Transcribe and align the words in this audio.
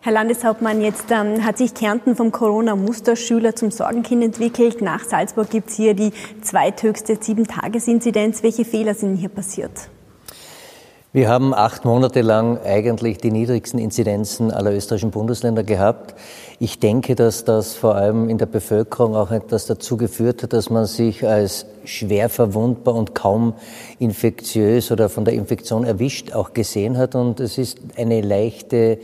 Herr 0.00 0.12
Landeshauptmann, 0.12 0.80
jetzt 0.80 1.10
ähm, 1.10 1.44
hat 1.44 1.58
sich 1.58 1.74
Kärnten 1.74 2.14
vom 2.14 2.30
Corona-Musterschüler 2.30 3.56
zum 3.56 3.72
Sorgenkind 3.72 4.22
entwickelt. 4.22 4.80
Nach 4.80 5.02
Salzburg 5.02 5.50
gibt 5.50 5.70
es 5.70 5.74
hier 5.74 5.94
die 5.94 6.12
zweithöchste 6.40 7.18
Sieben-Tages-Inzidenz. 7.20 8.44
Welche 8.44 8.64
Fehler 8.64 8.94
sind 8.94 9.16
hier 9.16 9.28
passiert? 9.28 9.72
Wir 11.12 11.28
haben 11.28 11.52
acht 11.52 11.84
Monate 11.84 12.20
lang 12.20 12.58
eigentlich 12.58 13.18
die 13.18 13.32
niedrigsten 13.32 13.80
Inzidenzen 13.80 14.52
aller 14.52 14.72
österreichischen 14.72 15.10
Bundesländer 15.10 15.64
gehabt. 15.64 16.14
Ich 16.60 16.78
denke, 16.78 17.16
dass 17.16 17.44
das 17.44 17.74
vor 17.74 17.96
allem 17.96 18.28
in 18.28 18.38
der 18.38 18.46
Bevölkerung 18.46 19.16
auch 19.16 19.32
etwas 19.32 19.66
dazu 19.66 19.96
geführt 19.96 20.44
hat, 20.44 20.52
dass 20.52 20.70
man 20.70 20.86
sich 20.86 21.26
als 21.26 21.66
schwer 21.84 22.28
verwundbar 22.28 22.94
und 22.94 23.16
kaum 23.16 23.54
infektiös 23.98 24.92
oder 24.92 25.08
von 25.08 25.24
der 25.24 25.34
Infektion 25.34 25.82
erwischt 25.82 26.34
auch 26.34 26.52
gesehen 26.52 26.98
hat. 26.98 27.16
Und 27.16 27.40
es 27.40 27.58
ist 27.58 27.78
eine 27.96 28.20
leichte 28.20 29.00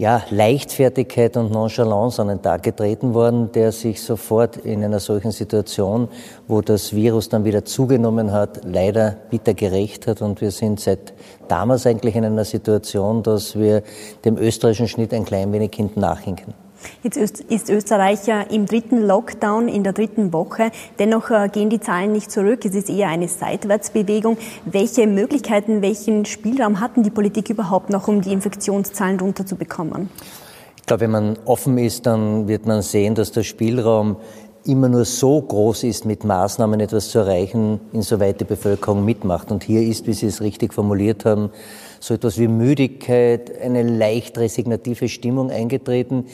ja, 0.00 0.22
Leichtfertigkeit 0.30 1.36
und 1.36 1.52
Nonchalance 1.52 2.22
an 2.22 2.28
den 2.28 2.40
Tag 2.40 2.62
getreten 2.62 3.12
worden, 3.12 3.52
der 3.52 3.70
sich 3.70 4.02
sofort 4.02 4.56
in 4.56 4.82
einer 4.82 4.98
solchen 4.98 5.30
Situation, 5.30 6.08
wo 6.48 6.62
das 6.62 6.94
Virus 6.94 7.28
dann 7.28 7.44
wieder 7.44 7.66
zugenommen 7.66 8.32
hat, 8.32 8.64
leider 8.64 9.18
bitter 9.28 9.52
gerecht 9.52 10.06
hat. 10.06 10.22
Und 10.22 10.40
wir 10.40 10.52
sind 10.52 10.80
seit 10.80 11.12
damals 11.48 11.86
eigentlich 11.86 12.16
in 12.16 12.24
einer 12.24 12.46
Situation, 12.46 13.22
dass 13.22 13.58
wir 13.58 13.82
dem 14.24 14.38
österreichischen 14.38 14.88
Schnitt 14.88 15.12
ein 15.12 15.26
klein 15.26 15.52
wenig 15.52 15.72
hinten 15.74 16.00
nachhinken. 16.00 16.54
Jetzt 17.02 17.16
ist 17.16 17.70
Österreich 17.70 18.20
im 18.50 18.66
dritten 18.66 19.00
Lockdown, 19.06 19.68
in 19.68 19.84
der 19.84 19.92
dritten 19.92 20.32
Woche. 20.32 20.70
Dennoch 20.98 21.30
äh, 21.30 21.48
gehen 21.48 21.70
die 21.70 21.80
Zahlen 21.80 22.12
nicht 22.12 22.30
zurück. 22.30 22.64
Es 22.64 22.74
ist 22.74 22.90
eher 22.90 23.08
eine 23.08 23.28
Seitwärtsbewegung. 23.28 24.36
Welche 24.64 25.06
Möglichkeiten, 25.06 25.82
welchen 25.82 26.24
Spielraum 26.24 26.80
hatten 26.80 27.02
die 27.02 27.10
Politik 27.10 27.50
überhaupt 27.50 27.90
noch, 27.90 28.08
um 28.08 28.20
die 28.20 28.32
Infektionszahlen 28.32 29.18
runterzubekommen? 29.18 30.10
Ich 30.76 30.86
glaube, 30.86 31.02
wenn 31.02 31.10
man 31.10 31.38
offen 31.44 31.78
ist, 31.78 32.06
dann 32.06 32.48
wird 32.48 32.66
man 32.66 32.82
sehen, 32.82 33.14
dass 33.14 33.32
der 33.32 33.44
Spielraum 33.44 34.16
immer 34.64 34.88
nur 34.88 35.04
so 35.04 35.40
groß 35.40 35.84
ist, 35.84 36.04
mit 36.04 36.24
Maßnahmen 36.24 36.80
etwas 36.80 37.10
zu 37.10 37.20
erreichen, 37.20 37.80
insoweit 37.92 38.40
die 38.40 38.44
Bevölkerung 38.44 39.04
mitmacht. 39.04 39.50
Und 39.50 39.64
hier 39.64 39.82
ist, 39.82 40.06
wie 40.06 40.12
Sie 40.12 40.26
es 40.26 40.40
richtig 40.40 40.74
formuliert 40.74 41.24
haben, 41.24 41.50
so 41.98 42.14
etwas 42.14 42.38
wie 42.38 42.48
Müdigkeit, 42.48 43.58
eine 43.60 43.82
leicht 43.82 44.36
resignative 44.36 45.08
Stimmung 45.08 45.50
eingetreten 45.50 46.26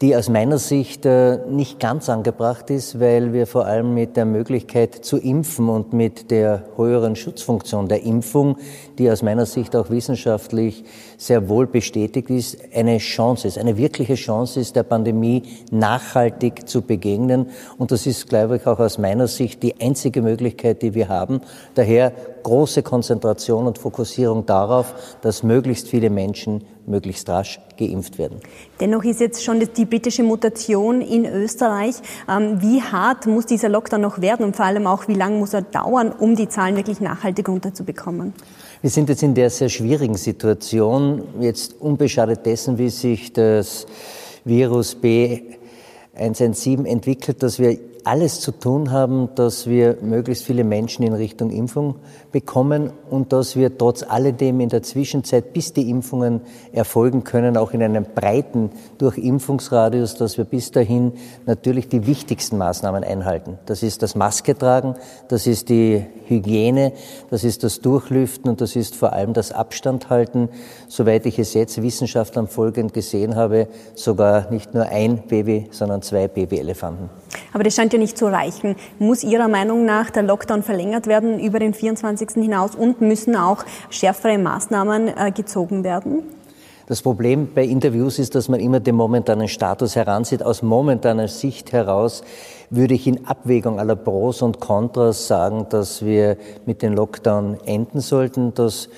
die 0.00 0.16
aus 0.16 0.30
meiner 0.30 0.58
Sicht 0.58 1.04
äh, 1.04 1.38
nicht 1.50 1.78
ganz 1.78 2.08
angebracht 2.08 2.70
ist, 2.70 3.00
weil 3.00 3.34
wir 3.34 3.46
vor 3.46 3.66
allem 3.66 3.92
mit 3.92 4.16
der 4.16 4.24
Möglichkeit 4.24 4.94
zu 4.94 5.18
impfen 5.18 5.68
und 5.68 5.92
mit 5.92 6.30
der 6.30 6.64
höheren 6.76 7.16
Schutzfunktion 7.16 7.86
der 7.86 8.02
Impfung, 8.02 8.56
die 8.96 9.10
aus 9.10 9.22
meiner 9.22 9.44
Sicht 9.44 9.76
auch 9.76 9.90
wissenschaftlich 9.90 10.84
sehr 11.18 11.50
wohl 11.50 11.66
bestätigt 11.66 12.30
ist, 12.30 12.58
eine 12.74 12.96
Chance 12.96 13.46
ist, 13.46 13.58
eine 13.58 13.76
wirkliche 13.76 14.14
Chance 14.14 14.60
ist, 14.60 14.74
der 14.74 14.84
Pandemie 14.84 15.42
nachhaltig 15.70 16.66
zu 16.66 16.80
begegnen. 16.80 17.50
Und 17.76 17.90
das 17.90 18.06
ist, 18.06 18.26
glaube 18.26 18.56
ich, 18.56 18.66
auch 18.66 18.78
aus 18.78 18.96
meiner 18.96 19.28
Sicht 19.28 19.62
die 19.62 19.82
einzige 19.82 20.22
Möglichkeit, 20.22 20.80
die 20.80 20.94
wir 20.94 21.10
haben. 21.10 21.42
Daher 21.74 22.12
große 22.42 22.82
Konzentration 22.82 23.66
und 23.66 23.78
Fokussierung 23.78 24.46
darauf, 24.46 24.94
dass 25.22 25.42
möglichst 25.42 25.88
viele 25.88 26.10
Menschen 26.10 26.64
möglichst 26.86 27.28
rasch 27.28 27.60
geimpft 27.78 28.18
werden. 28.18 28.40
Dennoch 28.80 29.04
ist 29.04 29.20
jetzt 29.20 29.44
schon 29.44 29.60
die 29.60 29.84
britische 29.84 30.22
Mutation 30.22 31.00
in 31.00 31.24
Österreich. 31.24 31.96
Ähm, 32.28 32.60
wie 32.60 32.82
hart 32.82 33.26
muss 33.26 33.46
dieser 33.46 33.68
Lockdown 33.68 34.00
noch 34.00 34.20
werden 34.20 34.44
und 34.44 34.56
vor 34.56 34.66
allem 34.66 34.86
auch, 34.86 35.08
wie 35.08 35.14
lange 35.14 35.38
muss 35.38 35.54
er 35.54 35.62
dauern, 35.62 36.12
um 36.12 36.36
die 36.36 36.48
Zahlen 36.48 36.76
wirklich 36.76 37.00
nachhaltig 37.00 37.48
runterzubekommen? 37.48 38.34
Wir 38.82 38.90
sind 38.90 39.08
jetzt 39.08 39.22
in 39.22 39.34
der 39.34 39.50
sehr 39.50 39.68
schwierigen 39.68 40.16
Situation, 40.16 41.22
jetzt 41.40 41.80
unbeschadet 41.80 42.46
dessen, 42.46 42.78
wie 42.78 42.88
sich 42.88 43.32
das 43.32 43.86
Virus 44.44 44.96
B117 44.96 46.86
entwickelt, 46.86 47.42
dass 47.42 47.58
wir 47.58 47.78
alles 48.06 48.40
zu 48.40 48.52
tun 48.52 48.90
haben, 48.90 49.28
dass 49.34 49.66
wir 49.66 49.98
möglichst 50.00 50.44
viele 50.44 50.64
Menschen 50.64 51.04
in 51.04 51.12
Richtung 51.12 51.50
Impfung 51.50 51.96
bekommen 52.32 52.92
und 53.10 53.32
dass 53.32 53.56
wir 53.56 53.76
trotz 53.76 54.02
alledem 54.02 54.60
in 54.60 54.68
der 54.68 54.82
Zwischenzeit, 54.82 55.52
bis 55.52 55.72
die 55.72 55.90
Impfungen 55.90 56.40
erfolgen 56.72 57.24
können, 57.24 57.56
auch 57.56 57.72
in 57.72 57.82
einem 57.82 58.04
breiten 58.04 58.70
Durchimpfungsradius, 58.98 60.14
dass 60.16 60.38
wir 60.38 60.44
bis 60.44 60.70
dahin 60.70 61.12
natürlich 61.46 61.88
die 61.88 62.06
wichtigsten 62.06 62.58
Maßnahmen 62.58 63.04
einhalten. 63.04 63.58
Das 63.66 63.82
ist 63.82 64.02
das 64.02 64.14
Maske 64.14 64.56
tragen, 64.56 64.94
das 65.28 65.46
ist 65.46 65.68
die 65.68 66.04
Hygiene, 66.26 66.92
das 67.30 67.44
ist 67.44 67.64
das 67.64 67.80
Durchlüften 67.80 68.50
und 68.50 68.60
das 68.60 68.76
ist 68.76 68.94
vor 68.94 69.12
allem 69.12 69.32
das 69.32 69.52
Abstand 69.52 70.10
halten. 70.10 70.48
Soweit 70.88 71.26
ich 71.26 71.38
es 71.38 71.54
jetzt 71.54 71.82
Wissenschaftlern 71.82 72.48
folgend 72.48 72.94
gesehen 72.94 73.36
habe, 73.36 73.68
sogar 73.94 74.50
nicht 74.50 74.74
nur 74.74 74.86
ein 74.86 75.22
Baby, 75.28 75.66
sondern 75.70 76.02
zwei 76.02 76.28
Babyelefanten. 76.28 77.10
Aber 77.52 77.64
das 77.64 77.74
scheint 77.74 77.89
ja 77.92 77.98
nicht 77.98 78.18
zu 78.18 78.26
reichen. 78.26 78.76
Muss 78.98 79.22
Ihrer 79.24 79.48
Meinung 79.48 79.84
nach 79.84 80.10
der 80.10 80.22
Lockdown 80.22 80.62
verlängert 80.62 81.06
werden 81.06 81.40
über 81.40 81.58
den 81.58 81.74
24. 81.74 82.30
hinaus 82.34 82.74
und 82.74 83.00
müssen 83.00 83.36
auch 83.36 83.64
schärfere 83.90 84.38
Maßnahmen 84.38 85.08
äh, 85.08 85.32
gezogen 85.32 85.84
werden? 85.84 86.22
Das 86.90 87.02
Problem 87.02 87.50
bei 87.54 87.64
Interviews 87.64 88.18
ist, 88.18 88.34
dass 88.34 88.48
man 88.48 88.58
immer 88.58 88.80
den 88.80 88.96
momentanen 88.96 89.46
Status 89.46 89.94
heranzieht. 89.94 90.42
Aus 90.42 90.60
momentaner 90.60 91.28
Sicht 91.28 91.70
heraus 91.70 92.24
würde 92.68 92.94
ich 92.94 93.06
in 93.06 93.28
Abwägung 93.28 93.78
aller 93.78 93.94
Pros 93.94 94.42
und 94.42 94.58
Kontras 94.58 95.28
sagen, 95.28 95.66
dass 95.70 96.04
wir 96.04 96.36
mit 96.66 96.82
dem 96.82 96.94
Lockdown 96.94 97.58
enden 97.64 98.00
sollten, 98.00 98.54
dass 98.54 98.88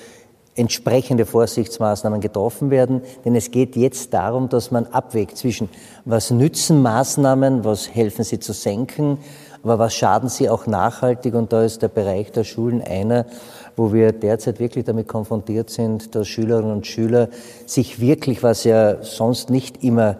entsprechende 0.55 1.25
Vorsichtsmaßnahmen 1.25 2.21
getroffen 2.21 2.69
werden. 2.69 3.01
Denn 3.25 3.35
es 3.35 3.51
geht 3.51 3.75
jetzt 3.75 4.13
darum, 4.13 4.49
dass 4.49 4.71
man 4.71 4.85
abwägt 4.87 5.37
zwischen, 5.37 5.69
was 6.05 6.31
nützen 6.31 6.81
Maßnahmen, 6.81 7.63
was 7.63 7.89
helfen 7.93 8.23
sie 8.23 8.39
zu 8.39 8.53
senken, 8.53 9.17
aber 9.63 9.79
was 9.79 9.93
schaden 9.93 10.29
sie 10.29 10.49
auch 10.49 10.67
nachhaltig. 10.67 11.33
Und 11.33 11.53
da 11.53 11.63
ist 11.63 11.81
der 11.81 11.87
Bereich 11.87 12.31
der 12.31 12.43
Schulen 12.43 12.81
einer, 12.81 13.25
wo 13.75 13.93
wir 13.93 14.11
derzeit 14.11 14.59
wirklich 14.59 14.85
damit 14.85 15.07
konfrontiert 15.07 15.69
sind, 15.69 16.13
dass 16.15 16.27
Schülerinnen 16.27 16.71
und 16.71 16.87
Schüler 16.87 17.29
sich 17.65 17.99
wirklich, 17.99 18.43
was 18.43 18.63
ja 18.63 19.01
sonst 19.01 19.49
nicht 19.49 19.83
immer 19.83 20.17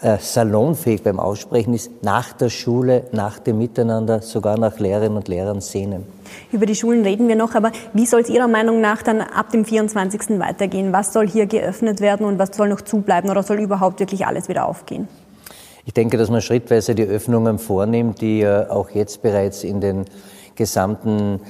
äh, 0.00 0.18
salonfähig 0.18 1.02
beim 1.02 1.20
Aussprechen 1.20 1.74
ist, 1.74 2.02
nach 2.02 2.32
der 2.32 2.50
Schule, 2.50 3.04
nach 3.12 3.38
dem 3.38 3.58
Miteinander, 3.58 4.22
sogar 4.22 4.58
nach 4.58 4.78
Lehrerinnen 4.78 5.16
und 5.16 5.28
Lehrern 5.28 5.60
sehnen. 5.60 6.17
Über 6.52 6.66
die 6.66 6.74
Schulen 6.74 7.02
reden 7.02 7.28
wir 7.28 7.36
noch, 7.36 7.54
aber 7.54 7.72
wie 7.92 8.06
soll 8.06 8.20
es 8.20 8.28
Ihrer 8.28 8.48
Meinung 8.48 8.80
nach 8.80 9.02
dann 9.02 9.20
ab 9.20 9.50
dem 9.50 9.64
24. 9.64 10.38
weitergehen? 10.38 10.92
Was 10.92 11.12
soll 11.12 11.28
hier 11.28 11.46
geöffnet 11.46 12.00
werden 12.00 12.26
und 12.26 12.38
was 12.38 12.56
soll 12.56 12.68
noch 12.68 12.80
zubleiben 12.80 13.30
oder 13.30 13.42
soll 13.42 13.60
überhaupt 13.60 14.00
wirklich 14.00 14.26
alles 14.26 14.48
wieder 14.48 14.66
aufgehen? 14.66 15.08
Ich 15.84 15.94
denke, 15.94 16.18
dass 16.18 16.28
man 16.28 16.42
schrittweise 16.42 16.94
die 16.94 17.04
Öffnungen 17.04 17.58
vornimmt, 17.58 18.20
die 18.20 18.40
ja 18.40 18.70
auch 18.70 18.90
jetzt 18.90 19.22
bereits 19.22 19.64
in 19.64 19.80
den 19.80 20.04
gesamten 20.54 21.40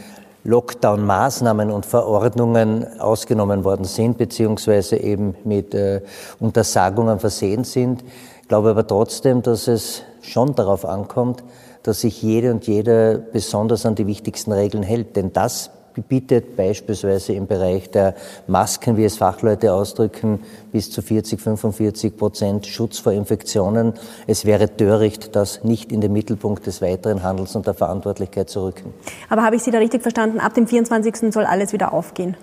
Lockdown-Maßnahmen 0.44 1.70
und 1.70 1.84
Verordnungen 1.84 3.00
ausgenommen 3.00 3.64
worden 3.64 3.84
sind, 3.84 4.16
beziehungsweise 4.16 4.96
eben 4.96 5.34
mit 5.44 5.74
äh, 5.74 6.02
Untersagungen 6.38 7.18
versehen 7.18 7.64
sind. 7.64 8.04
Ich 8.42 8.48
glaube 8.48 8.70
aber 8.70 8.86
trotzdem, 8.86 9.42
dass 9.42 9.66
es 9.66 10.04
schon 10.22 10.54
darauf 10.54 10.84
ankommt, 10.84 11.42
dass 11.82 12.00
sich 12.00 12.22
jede 12.22 12.50
und 12.50 12.66
jeder 12.66 13.18
besonders 13.18 13.86
an 13.86 13.94
die 13.94 14.06
wichtigsten 14.06 14.52
Regeln 14.52 14.82
hält. 14.82 15.16
Denn 15.16 15.32
das 15.32 15.70
bietet 16.02 16.56
beispielsweise 16.56 17.32
im 17.32 17.46
Bereich 17.46 17.90
der 17.90 18.14
Masken, 18.46 18.96
wie 18.96 19.04
es 19.04 19.16
Fachleute 19.16 19.72
ausdrücken, 19.72 20.40
bis 20.72 20.90
zu 20.90 21.02
40, 21.02 21.40
45 21.40 22.16
Prozent 22.16 22.66
Schutz 22.66 22.98
vor 22.98 23.12
Infektionen. 23.12 23.94
Es 24.26 24.44
wäre 24.44 24.74
töricht, 24.76 25.34
das 25.34 25.64
nicht 25.64 25.92
in 25.92 26.00
den 26.00 26.12
Mittelpunkt 26.12 26.66
des 26.66 26.82
weiteren 26.82 27.22
Handels 27.22 27.56
und 27.56 27.66
der 27.66 27.74
Verantwortlichkeit 27.74 28.48
zu 28.48 28.64
rücken. 28.64 28.94
Aber 29.28 29.42
habe 29.42 29.56
ich 29.56 29.62
Sie 29.62 29.70
da 29.70 29.78
richtig 29.78 30.02
verstanden? 30.02 30.40
Ab 30.40 30.54
dem 30.54 30.66
24. 30.66 31.32
soll 31.32 31.44
alles 31.44 31.72
wieder 31.72 31.92
aufgehen? 31.92 32.36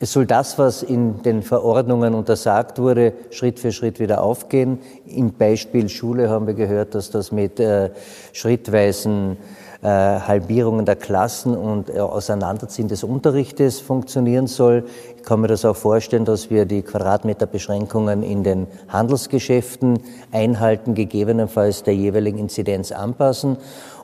Es 0.00 0.12
soll 0.12 0.26
das, 0.26 0.58
was 0.58 0.84
in 0.84 1.22
den 1.22 1.42
Verordnungen 1.42 2.14
untersagt 2.14 2.78
wurde, 2.78 3.14
Schritt 3.30 3.58
für 3.58 3.72
Schritt 3.72 3.98
wieder 3.98 4.22
aufgehen. 4.22 4.78
Im 5.06 5.32
Beispiel 5.32 5.88
Schule 5.88 6.30
haben 6.30 6.46
wir 6.46 6.54
gehört, 6.54 6.94
dass 6.94 7.10
das 7.10 7.32
mit 7.32 7.58
äh, 7.58 7.90
schrittweisen 8.32 9.38
äh, 9.82 9.88
Halbierungen 9.88 10.86
der 10.86 10.94
Klassen 10.94 11.56
und 11.56 11.90
äh, 11.90 11.98
Auseinanderziehen 11.98 12.86
des 12.86 13.02
Unterrichtes 13.02 13.80
funktionieren 13.80 14.46
soll. 14.46 14.84
Ich 15.16 15.24
kann 15.24 15.40
mir 15.40 15.48
das 15.48 15.64
auch 15.64 15.76
vorstellen, 15.76 16.24
dass 16.24 16.48
wir 16.48 16.64
die 16.64 16.82
Quadratmeterbeschränkungen 16.82 18.22
in 18.22 18.44
den 18.44 18.68
Handelsgeschäften 18.86 19.98
einhalten, 20.30 20.94
gegebenenfalls 20.94 21.82
der 21.82 21.96
jeweiligen 21.96 22.38
Inzidenz 22.38 22.92
anpassen 22.92 23.56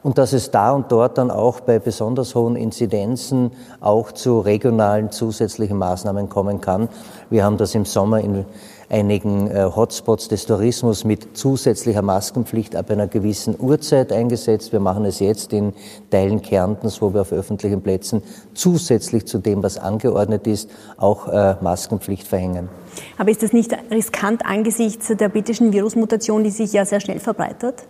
und 0.05 0.19
dass 0.19 0.35
es 0.35 0.51
da 0.51 0.73
und 0.73 0.93
dort 0.93 1.17
dann 1.19 1.31
auch 1.31 1.61
bei 1.61 1.79
besonders 1.79 2.35
hohen 2.35 2.56
Inzidenzen 2.56 3.51
auch 3.81 4.12
zu 4.12 4.39
regionalen 4.39 5.11
zusätzlichen 5.11 5.79
Maßnahmen 5.79 6.29
kommen 6.29 6.61
kann. 6.61 6.91
Wir 7.31 7.43
haben 7.43 7.56
das 7.56 7.75
im 7.75 7.87
Sommer 7.87 8.21
in 8.21 8.45
einigen 8.91 9.51
äh, 9.51 9.65
Hotspots 9.75 10.29
des 10.29 10.45
Tourismus 10.45 11.05
mit 11.05 11.39
zusätzlicher 11.39 12.03
Maskenpflicht 12.03 12.77
ab 12.77 12.91
einer 12.91 13.06
gewissen 13.06 13.56
Uhrzeit 13.59 14.12
eingesetzt. 14.12 14.73
Wir 14.73 14.81
machen 14.81 15.06
es 15.06 15.21
jetzt 15.21 15.55
in 15.55 15.73
Teilen 16.11 16.43
Kärntens, 16.43 17.01
wo 17.01 17.15
wir 17.15 17.23
auf 17.23 17.33
öffentlichen 17.33 17.81
Plätzen 17.81 18.23
zusätzlich 18.53 19.25
zu 19.27 19.39
dem, 19.39 19.62
was 19.62 19.79
angeordnet 19.79 20.47
ist, 20.47 20.69
auch 20.99 21.29
äh, 21.29 21.56
Maskenpflicht 21.62 22.29
verhängen. 22.29 22.69
Aber 23.17 23.31
ist 23.31 23.43
das 23.43 23.55
nicht 23.55 23.75
riskant 23.91 24.45
angesichts 24.45 25.09
der 25.09 25.31
britischen 25.31 25.73
Virusmutation, 25.73 26.45
die 26.45 26.51
sich 26.51 26.75
ja 26.75 26.85
sehr 26.85 27.01
schnell 27.01 27.21
verbreitet? 27.21 27.87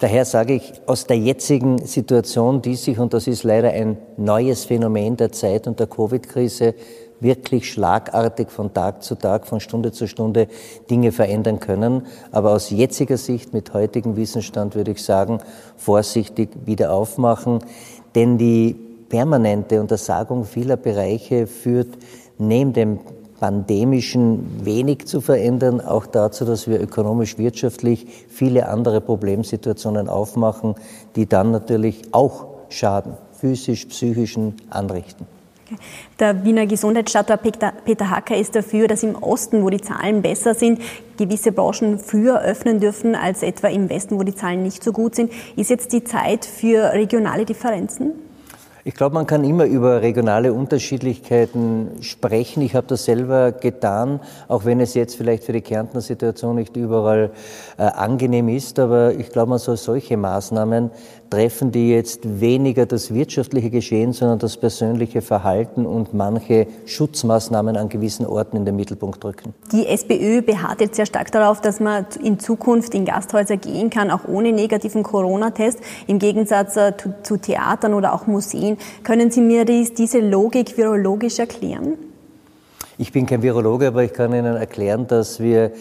Daher 0.00 0.24
sage 0.24 0.54
ich, 0.54 0.72
aus 0.86 1.06
der 1.06 1.18
jetzigen 1.18 1.78
Situation, 1.86 2.60
die 2.60 2.74
sich, 2.74 2.98
und 2.98 3.14
das 3.14 3.26
ist 3.26 3.44
leider 3.44 3.70
ein 3.70 3.96
neues 4.16 4.64
Phänomen 4.64 5.16
der 5.16 5.32
Zeit 5.32 5.66
und 5.66 5.80
der 5.80 5.86
Covid-Krise, 5.86 6.74
wirklich 7.20 7.72
schlagartig 7.72 8.50
von 8.50 8.74
Tag 8.74 9.02
zu 9.02 9.14
Tag, 9.14 9.46
von 9.46 9.60
Stunde 9.60 9.92
zu 9.92 10.06
Stunde 10.06 10.48
Dinge 10.90 11.12
verändern 11.12 11.60
können. 11.60 12.06
Aber 12.32 12.52
aus 12.52 12.70
jetziger 12.70 13.16
Sicht, 13.16 13.52
mit 13.52 13.72
heutigem 13.72 14.16
Wissensstand, 14.16 14.74
würde 14.74 14.90
ich 14.90 15.02
sagen, 15.02 15.38
vorsichtig 15.76 16.50
wieder 16.66 16.92
aufmachen. 16.92 17.60
Denn 18.14 18.36
die 18.36 18.76
permanente 19.08 19.80
Untersagung 19.80 20.44
vieler 20.44 20.76
Bereiche 20.76 21.46
führt 21.46 21.88
neben 22.36 22.72
dem 22.72 22.98
pandemischen 23.44 24.64
wenig 24.64 25.06
zu 25.06 25.20
verändern, 25.20 25.82
auch 25.82 26.06
dazu, 26.06 26.46
dass 26.46 26.66
wir 26.66 26.80
ökonomisch, 26.80 27.36
wirtschaftlich 27.36 28.06
viele 28.30 28.70
andere 28.70 29.02
Problemsituationen 29.02 30.08
aufmachen, 30.08 30.76
die 31.14 31.26
dann 31.26 31.50
natürlich 31.50 32.00
auch 32.12 32.46
Schaden, 32.70 33.18
physisch, 33.38 33.84
psychischen, 33.84 34.54
anrichten. 34.70 35.26
Der 36.18 36.42
Wiener 36.42 36.66
Gesundheitsstadtrat 36.66 37.42
Peter 37.84 38.08
Hacker 38.08 38.34
ist 38.34 38.56
dafür, 38.56 38.88
dass 38.88 39.02
im 39.02 39.14
Osten, 39.14 39.62
wo 39.62 39.68
die 39.68 39.82
Zahlen 39.82 40.22
besser 40.22 40.54
sind, 40.54 40.80
gewisse 41.18 41.52
Branchen 41.52 41.98
früher 41.98 42.40
öffnen 42.40 42.80
dürfen 42.80 43.14
als 43.14 43.42
etwa 43.42 43.68
im 43.68 43.90
Westen, 43.90 44.18
wo 44.18 44.22
die 44.22 44.34
Zahlen 44.34 44.62
nicht 44.62 44.82
so 44.82 44.90
gut 44.90 45.14
sind. 45.14 45.30
Ist 45.54 45.68
jetzt 45.68 45.92
die 45.92 46.02
Zeit 46.02 46.46
für 46.46 46.94
regionale 46.94 47.44
Differenzen? 47.44 48.12
Ich 48.86 48.92
glaube, 48.92 49.14
man 49.14 49.26
kann 49.26 49.44
immer 49.44 49.64
über 49.64 50.02
regionale 50.02 50.52
Unterschiedlichkeiten 50.52 52.02
sprechen. 52.02 52.60
Ich 52.60 52.74
habe 52.74 52.86
das 52.86 53.06
selber 53.06 53.50
getan, 53.50 54.20
auch 54.46 54.66
wenn 54.66 54.78
es 54.78 54.92
jetzt 54.92 55.16
vielleicht 55.16 55.44
für 55.44 55.54
die 55.54 55.62
Kärntner 55.62 56.02
Situation 56.02 56.56
nicht 56.56 56.76
überall 56.76 57.30
äh, 57.78 57.84
angenehm 57.84 58.50
ist. 58.50 58.78
Aber 58.78 59.14
ich 59.14 59.30
glaube, 59.30 59.48
man 59.48 59.58
soll 59.58 59.78
solche 59.78 60.18
Maßnahmen 60.18 60.90
treffen, 61.30 61.72
die 61.72 61.90
jetzt 61.90 62.40
weniger 62.40 62.86
das 62.86 63.12
wirtschaftliche 63.12 63.70
Geschehen, 63.70 64.12
sondern 64.12 64.38
das 64.38 64.56
persönliche 64.56 65.22
Verhalten 65.22 65.86
und 65.86 66.14
manche 66.14 66.66
Schutzmaßnahmen 66.86 67.76
an 67.76 67.88
gewissen 67.88 68.26
Orten 68.26 68.56
in 68.56 68.64
den 68.64 68.76
Mittelpunkt 68.76 69.24
rücken. 69.24 69.54
Die 69.72 69.86
SPÖ 69.86 70.42
beharrt 70.42 70.80
jetzt 70.80 70.96
sehr 70.96 71.06
stark 71.06 71.32
darauf, 71.32 71.60
dass 71.60 71.80
man 71.80 72.06
in 72.22 72.38
Zukunft 72.38 72.94
in 72.94 73.04
Gasthäuser 73.04 73.56
gehen 73.56 73.90
kann, 73.90 74.10
auch 74.10 74.26
ohne 74.28 74.52
negativen 74.52 75.02
Corona-Test, 75.02 75.80
im 76.06 76.18
Gegensatz 76.18 76.76
äh, 76.76 76.96
zu, 76.96 77.14
zu 77.22 77.36
Theatern 77.36 77.94
oder 77.94 78.14
auch 78.14 78.26
Museen. 78.26 78.76
Können 79.02 79.30
Sie 79.30 79.40
mir 79.40 79.64
dies, 79.64 79.94
diese 79.94 80.20
Logik 80.20 80.76
virologisch 80.76 81.38
erklären? 81.38 81.98
Ich 82.96 83.10
bin 83.10 83.26
kein 83.26 83.42
Virologe, 83.42 83.88
aber 83.88 84.04
ich 84.04 84.12
kann 84.12 84.32
Ihnen 84.32 84.56
erklären, 84.56 85.08
dass 85.08 85.40
wir 85.40 85.72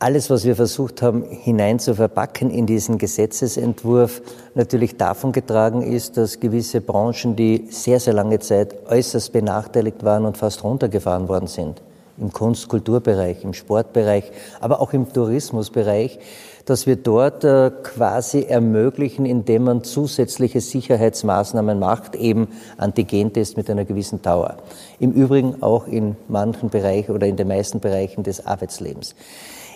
alles, 0.00 0.30
was 0.30 0.46
wir 0.46 0.56
versucht 0.56 1.02
haben, 1.02 1.24
hinein 1.24 1.78
zu 1.78 1.94
verpacken 1.94 2.50
in 2.50 2.64
diesen 2.64 2.96
Gesetzesentwurf, 2.96 4.22
natürlich 4.54 4.96
davon 4.96 5.30
getragen 5.30 5.82
ist, 5.82 6.16
dass 6.16 6.40
gewisse 6.40 6.80
Branchen, 6.80 7.36
die 7.36 7.66
sehr, 7.70 8.00
sehr 8.00 8.14
lange 8.14 8.38
Zeit 8.38 8.74
äußerst 8.88 9.30
benachteiligt 9.30 10.02
waren 10.02 10.24
und 10.24 10.38
fast 10.38 10.64
runtergefahren 10.64 11.28
worden 11.28 11.48
sind, 11.48 11.82
im 12.16 12.32
Kunst-Kulturbereich, 12.32 13.44
im 13.44 13.52
Sportbereich, 13.52 14.32
aber 14.60 14.80
auch 14.80 14.94
im 14.94 15.12
Tourismusbereich, 15.12 16.18
dass 16.64 16.86
wir 16.86 16.96
dort 16.96 17.44
äh, 17.44 17.70
quasi 17.82 18.42
ermöglichen, 18.42 19.26
indem 19.26 19.64
man 19.64 19.84
zusätzliche 19.84 20.60
Sicherheitsmaßnahmen 20.60 21.78
macht, 21.78 22.14
eben 22.14 22.48
Antigentest 22.76 23.56
mit 23.56 23.70
einer 23.70 23.84
gewissen 23.84 24.22
Dauer. 24.22 24.58
Im 24.98 25.12
Übrigen 25.12 25.62
auch 25.62 25.86
in 25.86 26.16
manchen 26.28 26.70
Bereichen 26.70 27.12
oder 27.14 27.26
in 27.26 27.36
den 27.36 27.48
meisten 27.48 27.80
Bereichen 27.80 28.22
des 28.22 28.46
Arbeitslebens. 28.46 29.14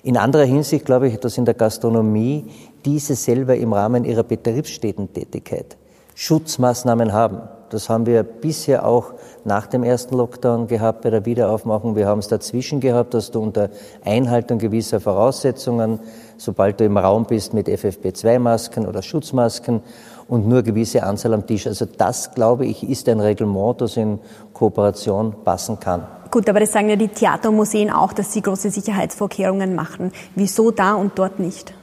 In 0.03 0.19
anderer 0.19 0.45
Hinsicht 0.45 0.85
glaube 0.85 1.09
ich, 1.09 1.19
dass 1.19 1.39
in 1.39 1.47
der 1.47 1.55
Gastronomie 1.55 2.45
diese 2.85 3.15
selber 3.15 3.57
im 3.57 3.73
Rahmen 3.73 4.05
ihrer 4.05 4.23
Betriebsstättentätigkeit 4.23 5.79
Schutzmaßnahmen 6.15 7.13
haben. 7.13 7.41
Das 7.71 7.89
haben 7.89 8.07
wir 8.07 8.23
bisher 8.23 8.87
auch 8.87 9.15
nach 9.45 9.67
dem 9.67 9.83
ersten 9.83 10.17
Lockdown 10.17 10.67
gehabt 10.67 11.03
bei 11.03 11.11
der 11.11 11.27
Wiederaufmachung. 11.27 11.97
Wir 11.97 12.07
haben 12.07 12.19
es 12.19 12.29
dazwischen 12.29 12.81
gehabt, 12.81 13.15
dass 13.15 13.31
du 13.31 13.41
unter 13.41 13.71
Einhaltung 14.05 14.59
gewisser 14.59 15.01
Voraussetzungen, 15.01 16.01
sobald 16.37 16.81
du 16.81 16.85
im 16.85 16.97
Raum 16.97 17.25
bist 17.25 17.55
mit 17.55 17.69
FFP2-Masken 17.69 18.87
oder 18.87 19.03
Schutzmasken 19.03 19.83
und 20.29 20.49
nur 20.49 20.63
gewisse 20.63 21.03
Anzahl 21.03 21.35
am 21.35 21.47
Tisch. 21.47 21.67
Also 21.67 21.87
das, 21.87 22.35
glaube 22.35 22.67
ich, 22.67 22.89
ist 22.89 23.09
ein 23.09 23.21
Reglement, 23.21 23.81
das 23.81 23.97
in 23.97 24.19
Kooperation 24.53 25.35
passen 25.45 25.79
kann. 25.81 26.07
Gut, 26.31 26.49
aber 26.49 26.61
das 26.61 26.73
sagen 26.73 26.89
ja 26.89 26.97
die 26.97 27.09
Theater 27.09 27.51
und 27.51 27.57
Museen 27.57 27.91
auch, 27.91 28.13
dass 28.13 28.33
sie 28.33 28.43
große 28.43 28.71
Sicherheitsvorkehrungen 28.71 29.75
machen. 29.75 30.13
Wieso 30.35 30.71
da 30.71 30.95
und 30.95 31.19
dort 31.19 31.39
nicht? 31.39 31.75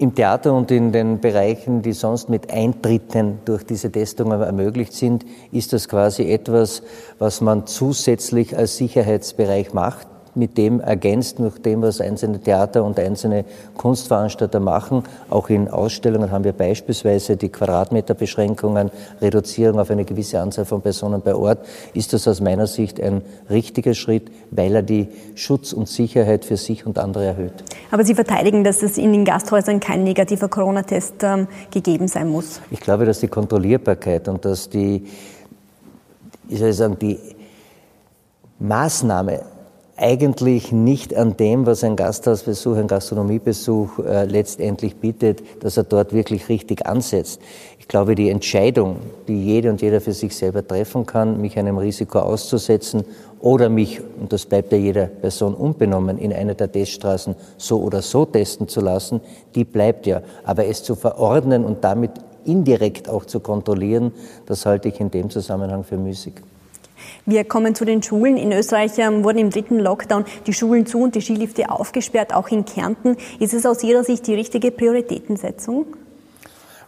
Im 0.00 0.14
Theater 0.14 0.54
und 0.54 0.70
in 0.70 0.92
den 0.92 1.20
Bereichen, 1.20 1.82
die 1.82 1.92
sonst 1.92 2.30
mit 2.30 2.50
Eintritten 2.50 3.40
durch 3.44 3.64
diese 3.64 3.92
Testungen 3.92 4.40
ermöglicht 4.40 4.94
sind, 4.94 5.26
ist 5.52 5.74
das 5.74 5.90
quasi 5.90 6.32
etwas, 6.32 6.82
was 7.18 7.42
man 7.42 7.66
zusätzlich 7.66 8.56
als 8.56 8.78
Sicherheitsbereich 8.78 9.74
macht 9.74 10.08
mit 10.34 10.56
dem 10.58 10.80
ergänzt, 10.80 11.38
mit 11.38 11.64
dem, 11.66 11.82
was 11.82 12.00
einzelne 12.00 12.40
Theater 12.40 12.84
und 12.84 12.98
einzelne 12.98 13.44
Kunstveranstalter 13.76 14.60
machen. 14.60 15.04
Auch 15.28 15.48
in 15.48 15.68
Ausstellungen 15.68 16.30
haben 16.30 16.44
wir 16.44 16.52
beispielsweise 16.52 17.36
die 17.36 17.48
Quadratmeterbeschränkungen, 17.48 18.90
Reduzierung 19.20 19.80
auf 19.80 19.90
eine 19.90 20.04
gewisse 20.04 20.40
Anzahl 20.40 20.64
von 20.64 20.82
Personen 20.82 21.22
bei 21.22 21.34
Ort. 21.34 21.66
Ist 21.94 22.12
das 22.12 22.28
aus 22.28 22.40
meiner 22.40 22.66
Sicht 22.66 23.00
ein 23.00 23.22
richtiger 23.48 23.94
Schritt, 23.94 24.30
weil 24.50 24.74
er 24.74 24.82
die 24.82 25.08
Schutz 25.34 25.72
und 25.72 25.88
Sicherheit 25.88 26.44
für 26.44 26.56
sich 26.56 26.86
und 26.86 26.98
andere 26.98 27.24
erhöht. 27.24 27.52
Aber 27.90 28.04
Sie 28.04 28.14
verteidigen, 28.14 28.64
dass 28.64 28.82
es 28.82 28.98
in 28.98 29.12
den 29.12 29.24
Gasthäusern 29.24 29.80
kein 29.80 30.04
negativer 30.04 30.48
Corona-Test 30.48 31.14
ähm, 31.22 31.48
gegeben 31.70 32.08
sein 32.08 32.28
muss? 32.28 32.60
Ich 32.70 32.80
glaube, 32.80 33.04
dass 33.04 33.20
die 33.20 33.28
Kontrollierbarkeit 33.28 34.28
und 34.28 34.44
dass 34.44 34.68
die, 34.68 35.06
ich 36.48 36.58
soll 36.58 36.72
sagen, 36.72 36.98
die 36.98 37.18
Maßnahme 38.58 39.40
eigentlich 40.00 40.72
nicht 40.72 41.14
an 41.14 41.36
dem, 41.36 41.66
was 41.66 41.84
ein 41.84 41.94
Gasthausbesuch, 41.94 42.76
ein 42.76 42.88
Gastronomiebesuch 42.88 43.98
äh, 43.98 44.24
letztendlich 44.24 44.96
bietet, 44.96 45.42
dass 45.62 45.76
er 45.76 45.84
dort 45.84 46.14
wirklich 46.14 46.48
richtig 46.48 46.86
ansetzt. 46.86 47.40
Ich 47.78 47.86
glaube, 47.86 48.14
die 48.14 48.30
Entscheidung, 48.30 48.96
die 49.28 49.44
jede 49.44 49.68
und 49.68 49.82
jeder 49.82 50.00
für 50.00 50.12
sich 50.12 50.34
selber 50.34 50.66
treffen 50.66 51.04
kann, 51.04 51.40
mich 51.40 51.58
einem 51.58 51.76
Risiko 51.76 52.20
auszusetzen 52.20 53.04
oder 53.40 53.68
mich, 53.68 54.00
und 54.18 54.32
das 54.32 54.46
bleibt 54.46 54.72
ja 54.72 54.78
jeder 54.78 55.06
Person 55.06 55.54
unbenommen, 55.54 56.16
in 56.16 56.32
einer 56.32 56.54
der 56.54 56.72
Teststraßen 56.72 57.34
so 57.58 57.80
oder 57.82 58.00
so 58.00 58.24
testen 58.24 58.68
zu 58.68 58.80
lassen, 58.80 59.20
die 59.54 59.64
bleibt 59.64 60.06
ja. 60.06 60.22
Aber 60.44 60.66
es 60.66 60.82
zu 60.82 60.94
verordnen 60.94 61.64
und 61.64 61.84
damit 61.84 62.12
indirekt 62.46 63.08
auch 63.08 63.26
zu 63.26 63.40
kontrollieren, 63.40 64.12
das 64.46 64.64
halte 64.64 64.88
ich 64.88 64.98
in 64.98 65.10
dem 65.10 65.28
Zusammenhang 65.28 65.84
für 65.84 65.98
müßig. 65.98 66.34
Wir 67.26 67.44
kommen 67.44 67.74
zu 67.74 67.84
den 67.84 68.02
Schulen. 68.02 68.36
In 68.36 68.52
Österreich 68.52 68.98
ähm, 68.98 69.24
wurden 69.24 69.38
im 69.38 69.50
dritten 69.50 69.78
Lockdown 69.78 70.24
die 70.46 70.52
Schulen 70.52 70.86
zu 70.86 71.02
und 71.02 71.14
die 71.14 71.20
Skilifte 71.20 71.70
aufgesperrt, 71.70 72.34
auch 72.34 72.48
in 72.48 72.64
Kärnten. 72.64 73.16
Ist 73.38 73.54
es 73.54 73.66
aus 73.66 73.82
Ihrer 73.82 74.04
Sicht 74.04 74.26
die 74.26 74.34
richtige 74.34 74.70
Prioritätensetzung? 74.70 75.86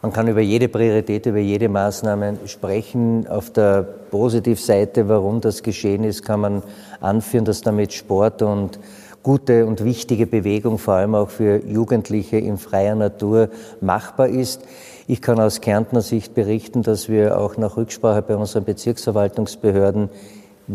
Man 0.03 0.13
kann 0.13 0.27
über 0.27 0.41
jede 0.41 0.69
Priorität, 0.69 1.27
über 1.27 1.39
jede 1.39 1.69
Maßnahme 1.69 2.39
sprechen. 2.47 3.29
Auf 3.29 3.51
der 3.51 3.83
Positivseite, 3.83 5.09
warum 5.09 5.41
das 5.41 5.63
geschehen 5.63 6.03
ist, 6.03 6.25
kann 6.25 6.41
man 6.41 6.63
anführen, 7.01 7.45
dass 7.45 7.61
damit 7.61 7.93
Sport 7.93 8.43
und 8.43 8.81
gute 9.23 9.67
und 9.67 9.85
wichtige 9.85 10.27
Bewegung, 10.27 10.79
vor 10.79 10.95
allem 10.95 11.15
auch 11.15 11.31
für 11.31 11.65
Jugendliche 11.65 12.39
in 12.39 12.59
freier 12.59 12.95
Natur, 12.95 13.49
machbar 13.81 14.29
ist. 14.29 14.63
Ich 15.07 15.21
kann 15.23 15.41
aus 15.41 15.61
Kärntner 15.61 16.01
Sicht 16.01 16.35
berichten, 16.35 16.83
dass 16.83 17.09
wir 17.09 17.39
auch 17.39 17.57
nach 17.57 17.77
Rücksprache 17.77 18.23
bei 18.23 18.37
unseren 18.37 18.65
Bezirksverwaltungsbehörden 18.65 20.09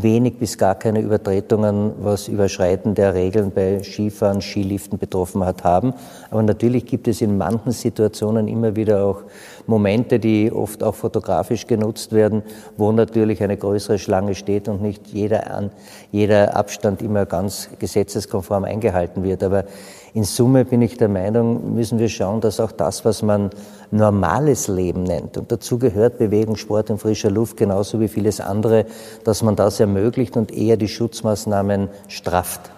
wenig 0.01 0.37
bis 0.37 0.57
gar 0.57 0.75
keine 0.75 1.01
Übertretungen, 1.01 1.93
was 1.99 2.27
Überschreiten 2.27 2.93
der 2.93 3.13
Regeln 3.13 3.51
bei 3.51 3.81
Skifahren, 3.83 4.41
Skiliften 4.41 4.99
betroffen 4.99 5.43
hat, 5.43 5.63
haben. 5.63 5.93
Aber 6.29 6.43
natürlich 6.43 6.85
gibt 6.85 7.07
es 7.07 7.21
in 7.21 7.37
manchen 7.37 7.71
Situationen 7.71 8.47
immer 8.47 8.75
wieder 8.75 9.03
auch 9.03 9.23
Momente, 9.65 10.19
die 10.19 10.51
oft 10.51 10.83
auch 10.83 10.95
fotografisch 10.95 11.67
genutzt 11.67 12.13
werden, 12.13 12.43
wo 12.77 12.91
natürlich 12.91 13.41
eine 13.41 13.57
größere 13.57 13.97
Schlange 13.97 14.35
steht 14.35 14.67
und 14.67 14.81
nicht 14.81 15.07
jeder, 15.07 15.69
jeder 16.11 16.55
Abstand 16.55 17.01
immer 17.01 17.25
ganz 17.25 17.69
gesetzeskonform 17.79 18.65
eingehalten 18.65 19.23
wird. 19.23 19.43
Aber 19.43 19.65
in 20.13 20.23
Summe 20.23 20.65
bin 20.65 20.81
ich 20.81 20.97
der 20.97 21.09
Meinung, 21.09 21.75
müssen 21.75 21.99
wir 21.99 22.09
schauen, 22.09 22.41
dass 22.41 22.59
auch 22.59 22.71
das, 22.71 23.05
was 23.05 23.21
man 23.21 23.49
normales 23.91 24.67
Leben 24.67 25.03
nennt, 25.03 25.37
und 25.37 25.51
dazu 25.51 25.77
gehört 25.77 26.17
Bewegung, 26.17 26.55
Sport 26.55 26.89
in 26.89 26.97
frischer 26.97 27.31
Luft 27.31 27.57
genauso 27.57 27.99
wie 27.99 28.07
vieles 28.07 28.39
andere, 28.39 28.85
dass 29.23 29.43
man 29.43 29.55
das 29.55 29.79
ermöglicht 29.79 30.37
und 30.37 30.51
eher 30.51 30.77
die 30.77 30.87
Schutzmaßnahmen 30.87 31.89
strafft. 32.07 32.71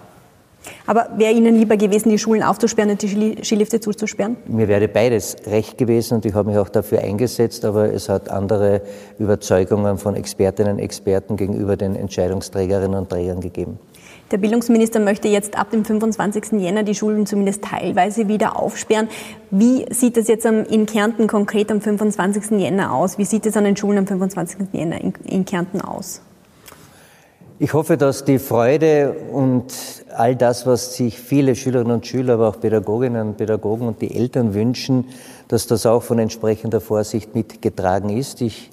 Aber 0.86 1.10
wäre 1.18 1.34
Ihnen 1.34 1.56
lieber 1.56 1.78
gewesen, 1.78 2.10
die 2.10 2.18
Schulen 2.18 2.44
aufzusperren 2.44 2.92
und 2.92 3.02
die 3.02 3.38
Skilifte 3.44 3.80
zuzusperren? 3.80 4.38
Mir 4.48 4.68
wäre 4.68 4.88
beides 4.88 5.38
recht 5.48 5.78
gewesen 5.78 6.16
und 6.16 6.26
ich 6.26 6.34
habe 6.34 6.50
mich 6.50 6.58
auch 6.58 6.70
dafür 6.70 7.00
eingesetzt, 7.00 7.64
aber 7.66 7.94
es 7.94 8.10
hat 8.10 8.30
andere 8.30 8.82
Überzeugungen 9.18 9.98
von 9.98 10.16
Expertinnen 10.16 10.74
und 10.74 10.80
Experten 10.80 11.38
gegenüber 11.38 11.78
den 11.78 11.96
Entscheidungsträgerinnen 11.96 12.98
und 12.98 13.10
Trägern 13.10 13.40
gegeben. 13.40 13.80
Der 14.32 14.38
Bildungsminister 14.38 15.00
möchte 15.00 15.28
jetzt 15.28 15.58
ab 15.58 15.72
dem 15.72 15.84
25. 15.84 16.60
Jänner 16.60 16.84
die 16.84 16.94
Schulen 16.94 17.26
zumindest 17.26 17.64
teilweise 17.64 18.28
wieder 18.28 18.60
aufsperren. 18.60 19.10
Wie 19.50 19.92
sieht 19.92 20.18
das 20.18 20.28
jetzt 20.28 20.46
in 20.46 20.86
Kärnten 20.86 21.26
konkret 21.26 21.72
am 21.72 21.82
25. 21.82 22.60
Jänner 22.60 22.94
aus? 22.94 23.18
Wie 23.18 23.26
sieht 23.26 23.48
es 23.48 23.58
an 23.58 23.64
den 23.64 23.76
Schulen 23.76 23.98
am 24.00 24.08
25. 24.08 24.68
Jänner 24.72 25.00
in 25.26 25.46
Kärnten 25.46 25.82
aus? 25.82 26.22
Ich 27.58 27.74
hoffe, 27.74 27.98
dass 27.98 28.24
die 28.24 28.40
Freude 28.40 29.16
und 29.34 29.74
all 30.16 30.36
das, 30.36 30.66
was 30.66 30.96
sich 30.96 31.20
viele 31.20 31.56
Schülerinnen 31.56 31.92
und 31.92 32.08
Schüler, 32.08 32.36
aber 32.36 32.50
auch 32.50 32.60
Pädagoginnen 32.60 33.30
und 33.30 33.38
Pädagogen 33.38 33.88
und 33.88 34.02
die 34.02 34.16
Eltern 34.16 34.54
wünschen, 34.54 35.06
dass 35.48 35.68
das 35.68 35.86
auch 35.86 36.04
von 36.04 36.20
entsprechender 36.20 36.80
Vorsicht 36.80 37.36
mitgetragen 37.36 38.10
ist. 38.10 38.42
Ich 38.42 38.70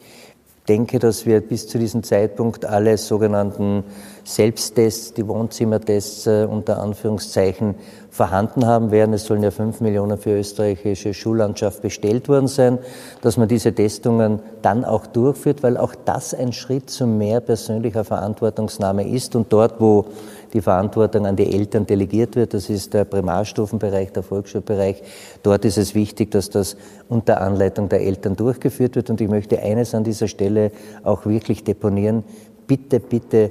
denke, 0.69 0.99
dass 0.99 1.27
wir 1.27 1.41
bis 1.41 1.67
zu 1.67 1.79
diesem 1.79 2.03
Zeitpunkt 2.03 2.65
alle 2.65 2.97
sogenannten 2.99 3.85
Selbsttests, 4.27 5.15
die 5.15 5.29
Wohnzimmertests 5.29 6.27
äh, 6.27 6.49
unter 6.51 6.83
Anführungszeichen 6.83 7.77
vorhanden 8.11 8.67
haben 8.67 8.91
werden. 8.91 9.15
Es 9.15 9.25
sollen 9.25 9.45
ja 9.45 9.53
fünf 9.53 9.81
Millionen 9.81 10.19
für 10.19 10.37
österreichische 10.37 11.15
Schullandschaft 11.15 11.81
bestellt 11.81 12.29
worden 12.29 12.49
sein, 12.49 12.79
dass 13.23 13.37
man 13.37 13.47
diese 13.47 13.73
Testungen 13.73 14.41
dann 14.63 14.85
auch 14.85 15.07
durchführt, 15.07 15.63
weil 15.63 15.77
auch 15.77 15.95
das 15.95 16.35
ein 16.35 16.53
Schritt 16.53 16.91
zu 16.91 17.07
mehr 17.07 17.41
persönlicher 17.41 18.03
Verantwortungsnahme 18.03 19.09
ist 19.09 19.37
und 19.37 19.53
dort, 19.53 19.81
wo 19.81 20.07
die 20.53 20.61
Verantwortung 20.61 21.25
an 21.25 21.37
die 21.37 21.55
Eltern 21.55 21.87
delegiert 21.87 22.35
wird. 22.35 22.53
Das 22.53 22.69
ist 22.69 22.95
der 22.95 23.05
Primarstufenbereich, 23.05 24.11
der 24.11 24.25
Volksschulbereich. 24.25 25.03
Dort 25.45 25.65
ist 25.65 25.79
es 25.79 25.95
wichtig, 25.95 26.33
dass 26.33 26.51
das 26.51 26.77
unter 27.09 27.41
Anleitung 27.43 27.89
der 27.89 28.01
Eltern 28.01 28.35
durchgeführt 28.35 28.97
wird. 28.97 29.09
Und 29.09 29.21
ich 29.21 29.29
möchte 29.29 29.63
eines 29.63 29.95
an 29.95 30.03
dieser 30.03 30.27
Stelle 30.27 30.73
auch 31.05 31.27
wirklich 31.27 31.63
deponieren. 31.63 32.25
Bitte, 32.67 32.99
bitte 32.99 33.51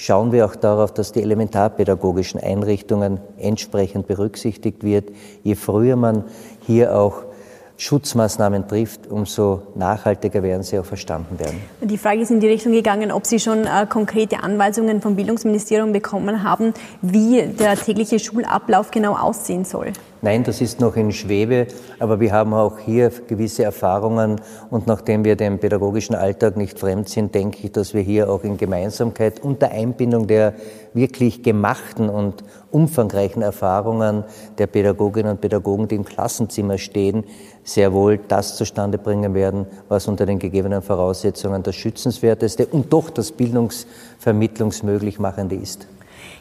schauen 0.00 0.32
wir 0.32 0.46
auch 0.46 0.56
darauf, 0.56 0.94
dass 0.94 1.12
die 1.12 1.22
elementarpädagogischen 1.22 2.40
Einrichtungen 2.40 3.20
entsprechend 3.38 4.06
berücksichtigt 4.06 4.82
wird. 4.82 5.10
Je 5.42 5.54
früher 5.54 5.96
man 5.96 6.24
hier 6.66 6.96
auch 6.96 7.24
Schutzmaßnahmen 7.76 8.68
trifft, 8.68 9.06
umso 9.06 9.62
nachhaltiger 9.74 10.42
werden 10.42 10.62
sie 10.62 10.78
auch 10.78 10.84
verstanden 10.84 11.38
werden. 11.38 11.60
Die 11.80 11.96
Frage 11.96 12.20
ist 12.20 12.30
in 12.30 12.40
die 12.40 12.48
Richtung 12.48 12.72
gegangen, 12.72 13.10
ob 13.10 13.26
Sie 13.26 13.40
schon 13.40 13.64
äh, 13.64 13.86
konkrete 13.88 14.42
Anweisungen 14.42 15.00
vom 15.00 15.16
Bildungsministerium 15.16 15.92
bekommen 15.92 16.42
haben, 16.42 16.74
wie 17.00 17.42
der 17.42 17.76
tägliche 17.76 18.18
Schulablauf 18.18 18.90
genau 18.90 19.16
aussehen 19.16 19.64
soll. 19.64 19.92
Nein, 20.22 20.44
das 20.44 20.60
ist 20.60 20.80
noch 20.80 20.96
in 20.96 21.12
Schwebe, 21.12 21.66
aber 21.98 22.20
wir 22.20 22.32
haben 22.32 22.52
auch 22.52 22.78
hier 22.78 23.10
gewisse 23.26 23.64
Erfahrungen 23.64 24.42
und 24.68 24.86
nachdem 24.86 25.24
wir 25.24 25.34
dem 25.34 25.58
pädagogischen 25.58 26.14
Alltag 26.14 26.58
nicht 26.58 26.78
fremd 26.78 27.08
sind, 27.08 27.34
denke 27.34 27.60
ich, 27.62 27.72
dass 27.72 27.94
wir 27.94 28.02
hier 28.02 28.28
auch 28.30 28.44
in 28.44 28.58
Gemeinsamkeit 28.58 29.40
unter 29.42 29.70
Einbindung 29.70 30.26
der 30.26 30.52
wirklich 30.92 31.42
gemachten 31.42 32.10
und 32.10 32.44
umfangreichen 32.70 33.40
Erfahrungen 33.40 34.24
der 34.58 34.66
Pädagoginnen 34.66 35.32
und 35.32 35.40
Pädagogen, 35.40 35.88
die 35.88 35.94
im 35.94 36.04
Klassenzimmer 36.04 36.76
stehen, 36.76 37.24
sehr 37.64 37.94
wohl 37.94 38.18
das 38.28 38.56
zustande 38.56 38.98
bringen 38.98 39.32
werden, 39.32 39.64
was 39.88 40.06
unter 40.06 40.26
den 40.26 40.38
gegebenen 40.38 40.82
Voraussetzungen 40.82 41.62
das 41.62 41.76
Schützenswerteste 41.76 42.66
und 42.66 42.92
doch 42.92 43.08
das 43.08 43.32
Bildungsvermittlungsmöglich 43.32 45.18
machende 45.18 45.56
ist. 45.56 45.86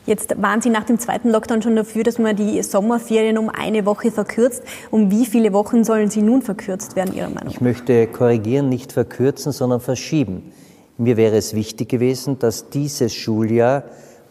Jetzt 0.09 0.41
waren 0.41 0.59
Sie 0.59 0.71
nach 0.71 0.85
dem 0.85 0.97
zweiten 0.97 1.29
Lockdown 1.29 1.61
schon 1.61 1.75
dafür, 1.75 2.03
dass 2.03 2.17
man 2.17 2.35
die 2.35 2.63
Sommerferien 2.63 3.37
um 3.37 3.47
eine 3.47 3.85
Woche 3.85 4.09
verkürzt. 4.09 4.63
Um 4.89 5.11
wie 5.11 5.27
viele 5.27 5.53
Wochen 5.53 5.83
sollen 5.83 6.09
sie 6.09 6.23
nun 6.23 6.41
verkürzt 6.41 6.95
werden, 6.95 7.13
Ihrer 7.13 7.29
Meinung 7.29 7.43
nach? 7.43 7.51
Ich 7.51 7.61
möchte 7.61 8.07
korrigieren, 8.07 8.69
nicht 8.69 8.91
verkürzen, 8.91 9.51
sondern 9.51 9.81
verschieben. 9.81 10.51
Mir 10.97 11.15
wäre 11.15 11.37
es 11.37 11.53
wichtig 11.53 11.89
gewesen, 11.89 12.39
dass 12.39 12.71
dieses 12.71 13.13
Schuljahr 13.13 13.83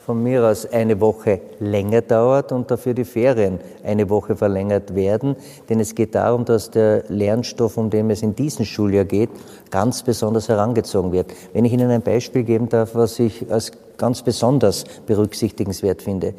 von 0.08 0.22
mir 0.22 0.42
aus 0.42 0.64
eine 0.64 1.02
Woche 1.02 1.38
länger 1.60 2.00
dauert 2.00 2.50
und 2.50 2.70
dafür 2.70 2.94
die 2.94 3.04
Ferien 3.04 3.60
eine 3.84 4.08
Woche 4.08 4.36
verlängert 4.36 4.94
werden. 4.94 5.36
Denn 5.68 5.80
es 5.80 5.94
geht 5.94 6.14
darum, 6.14 6.46
dass 6.46 6.70
der 6.70 7.04
Lernstoff, 7.08 7.76
um 7.76 7.90
den 7.90 8.08
es 8.08 8.22
in 8.22 8.34
diesem 8.34 8.64
Schuljahr 8.64 9.04
geht, 9.04 9.28
ganz 9.70 10.02
besonders 10.02 10.48
herangezogen 10.48 11.12
wird. 11.12 11.34
Wenn 11.52 11.66
ich 11.66 11.74
Ihnen 11.74 11.90
ein 11.90 12.00
Beispiel 12.00 12.44
geben 12.44 12.70
darf, 12.70 12.94
was 12.94 13.18
ich 13.18 13.52
als 13.52 13.70
ganz 13.98 14.22
besonders 14.22 14.84
berücksichtigenswert 15.04 16.00
finde. 16.00 16.32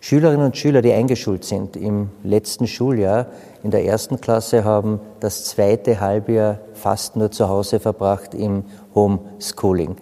Schülerinnen 0.00 0.46
und 0.46 0.56
Schüler, 0.56 0.82
die 0.82 0.92
eingeschult 0.92 1.44
sind 1.44 1.76
im 1.76 2.10
letzten 2.24 2.66
Schuljahr 2.66 3.26
in 3.62 3.70
der 3.70 3.84
ersten 3.84 4.20
Klasse, 4.20 4.64
haben 4.64 4.98
das 5.20 5.44
zweite 5.44 6.00
Halbjahr 6.00 6.58
fast 6.74 7.14
nur 7.14 7.30
zu 7.30 7.48
Hause 7.48 7.78
verbracht 7.78 8.34
im 8.34 8.64
Homeschooling. 8.92 9.94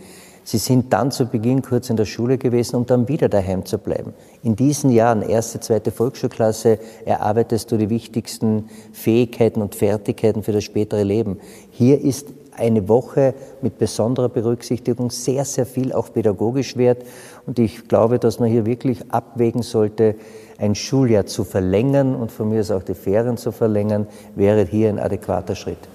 Sie 0.47 0.59
sind 0.59 0.93
dann 0.93 1.11
zu 1.11 1.27
Beginn 1.27 1.61
kurz 1.61 1.91
in 1.91 1.97
der 1.97 2.05
Schule 2.05 2.39
gewesen, 2.39 2.77
um 2.77 2.87
dann 2.87 3.09
wieder 3.09 3.29
daheim 3.29 3.65
zu 3.65 3.79
bleiben. 3.79 4.15
In 4.45 4.55
diesen 4.55 4.91
Jahren, 4.91 5.23
erste, 5.23 5.59
zweite 5.59 5.91
Volksschulklasse, 5.91 6.79
erarbeitest 7.05 7.73
du 7.73 7.77
die 7.77 7.91
wichtigsten 7.91 8.69
Fähigkeiten 8.93 9.61
und 9.61 9.75
Fertigkeiten 9.75 10.45
für 10.45 10.53
das 10.53 10.63
spätere 10.63 11.03
Leben. 11.03 11.41
Hier 11.73 12.01
ist 12.01 12.29
eine 12.57 12.89
Woche 12.89 13.35
mit 13.61 13.79
besonderer 13.79 14.29
Berücksichtigung 14.29 15.11
sehr, 15.11 15.45
sehr 15.45 15.67
viel 15.67 15.93
auch 15.93 16.13
pädagogisch 16.13 16.77
wert. 16.77 17.03
Und 17.45 17.59
ich 17.59 17.89
glaube, 17.89 18.21
dass 18.21 18.39
man 18.39 18.49
hier 18.49 18.67
wirklich 18.67 19.11
abwägen 19.11 19.63
sollte, 19.63 20.15
ein 20.59 20.77
Schuljahr 20.77 21.27
zu 21.27 21.43
verlängern 21.43 22.15
und 22.15 22.31
von 22.31 22.51
mir 22.51 22.61
aus 22.61 22.71
auch 22.71 22.85
die 22.85 22.95
Ferien 22.95 23.37
zu 23.37 23.51
verlängern, 23.51 24.07
wäre 24.37 24.65
hier 24.65 24.91
ein 24.91 25.01
adäquater 25.01 25.57
Schritt. 25.57 25.89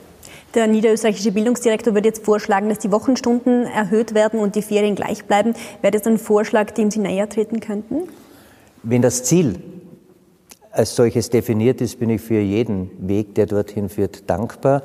Der 0.53 0.67
niederösterreichische 0.67 1.31
Bildungsdirektor 1.31 1.95
wird 1.95 2.05
jetzt 2.05 2.25
vorschlagen, 2.25 2.67
dass 2.67 2.79
die 2.79 2.91
Wochenstunden 2.91 3.63
erhöht 3.63 4.13
werden 4.13 4.39
und 4.39 4.55
die 4.55 4.61
Ferien 4.61 4.95
gleich 4.95 5.23
bleiben. 5.23 5.53
Wäre 5.81 5.91
das 5.91 6.05
ein 6.05 6.17
Vorschlag, 6.17 6.71
dem 6.71 6.91
Sie 6.91 6.99
näher 6.99 7.29
treten 7.29 7.61
könnten? 7.61 8.09
Wenn 8.83 9.01
das 9.01 9.23
Ziel 9.23 9.61
als 10.71 10.95
solches 10.95 11.29
definiert 11.29 11.81
ist, 11.81 11.99
bin 11.99 12.09
ich 12.09 12.21
für 12.21 12.39
jeden 12.39 12.89
Weg, 13.07 13.35
der 13.35 13.45
dorthin 13.45 13.89
führt, 13.89 14.29
dankbar. 14.29 14.83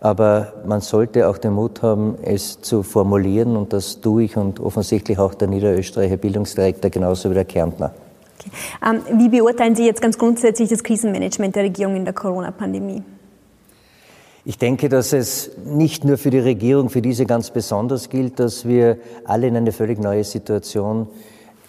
Aber 0.00 0.52
man 0.66 0.80
sollte 0.80 1.28
auch 1.28 1.38
den 1.38 1.52
Mut 1.54 1.82
haben, 1.82 2.16
es 2.22 2.60
zu 2.60 2.84
formulieren 2.84 3.56
und 3.56 3.72
das 3.72 4.00
tue 4.00 4.24
ich 4.24 4.36
und 4.36 4.60
offensichtlich 4.60 5.18
auch 5.18 5.34
der 5.34 5.48
niederösterreichische 5.48 6.18
Bildungsdirektor 6.18 6.90
genauso 6.90 7.30
wie 7.30 7.34
der 7.34 7.44
Kärntner. 7.44 7.92
Okay. 8.38 8.50
Ähm, 8.88 9.18
wie 9.18 9.28
beurteilen 9.28 9.74
Sie 9.74 9.84
jetzt 9.84 10.00
ganz 10.00 10.16
grundsätzlich 10.16 10.68
das 10.68 10.84
Krisenmanagement 10.84 11.56
der 11.56 11.64
Regierung 11.64 11.96
in 11.96 12.04
der 12.04 12.14
Corona-Pandemie? 12.14 13.02
Ich 14.48 14.56
denke, 14.56 14.88
dass 14.88 15.12
es 15.12 15.50
nicht 15.66 16.06
nur 16.06 16.16
für 16.16 16.30
die 16.30 16.38
Regierung, 16.38 16.88
für 16.88 17.02
diese 17.02 17.26
ganz 17.26 17.50
besonders 17.50 18.08
gilt, 18.08 18.40
dass 18.40 18.66
wir 18.66 18.96
alle 19.26 19.46
in 19.46 19.54
eine 19.58 19.72
völlig 19.72 19.98
neue 19.98 20.24
Situation 20.24 21.06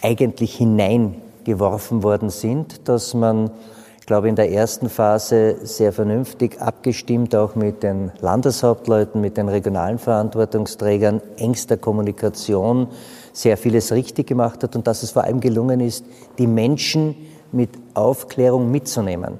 eigentlich 0.01 0.55
hineingeworfen 0.55 2.03
worden 2.03 2.29
sind, 2.29 2.87
dass 2.87 3.13
man, 3.13 3.51
ich 3.99 4.05
glaube, 4.05 4.29
in 4.29 4.37
der 4.37 4.53
ersten 4.53 4.87
Phase 4.87 5.57
sehr 5.63 5.91
vernünftig 5.91 6.61
abgestimmt, 6.61 7.35
auch 7.35 7.53
mit 7.55 7.83
den 7.83 8.13
Landeshauptleuten, 8.21 9.19
mit 9.19 9.35
den 9.35 9.49
regionalen 9.49 9.99
Verantwortungsträgern, 9.99 11.21
engster 11.35 11.75
Kommunikation, 11.75 12.87
sehr 13.33 13.57
vieles 13.57 13.91
richtig 13.91 14.27
gemacht 14.27 14.63
hat 14.63 14.77
und 14.77 14.87
dass 14.87 15.03
es 15.03 15.11
vor 15.11 15.25
allem 15.25 15.41
gelungen 15.41 15.81
ist, 15.81 16.05
die 16.37 16.47
Menschen 16.47 17.13
mit 17.51 17.71
Aufklärung 17.93 18.71
mitzunehmen. 18.71 19.37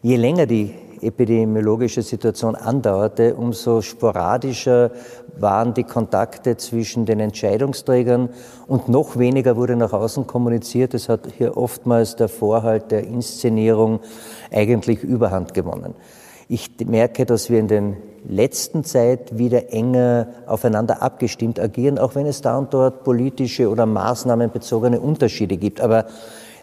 Je 0.00 0.16
länger 0.16 0.46
die 0.46 0.74
epidemiologische 1.02 2.02
Situation 2.02 2.54
andauerte, 2.54 3.34
umso 3.34 3.82
sporadischer 3.82 4.90
waren 5.38 5.74
die 5.74 5.84
Kontakte 5.84 6.56
zwischen 6.56 7.06
den 7.06 7.20
Entscheidungsträgern 7.20 8.28
und 8.66 8.88
noch 8.88 9.18
weniger 9.18 9.56
wurde 9.56 9.76
nach 9.76 9.92
außen 9.92 10.26
kommuniziert. 10.26 10.94
Es 10.94 11.08
hat 11.08 11.28
hier 11.36 11.56
oftmals 11.56 12.16
der 12.16 12.28
Vorhalt 12.28 12.90
der 12.90 13.04
Inszenierung 13.04 14.00
eigentlich 14.50 15.02
überhand 15.02 15.54
gewonnen. 15.54 15.94
Ich 16.48 16.70
merke, 16.84 17.26
dass 17.26 17.48
wir 17.48 17.60
in 17.60 17.68
den 17.68 17.96
letzten 18.28 18.84
Zeit 18.84 19.38
wieder 19.38 19.72
enger 19.72 20.26
aufeinander 20.46 21.00
abgestimmt 21.00 21.60
agieren, 21.60 21.98
auch 21.98 22.14
wenn 22.14 22.26
es 22.26 22.42
da 22.42 22.58
und 22.58 22.74
dort 22.74 23.04
politische 23.04 23.70
oder 23.70 23.86
maßnahmenbezogene 23.86 25.00
Unterschiede 25.00 25.56
gibt. 25.56 25.80
Aber 25.80 26.06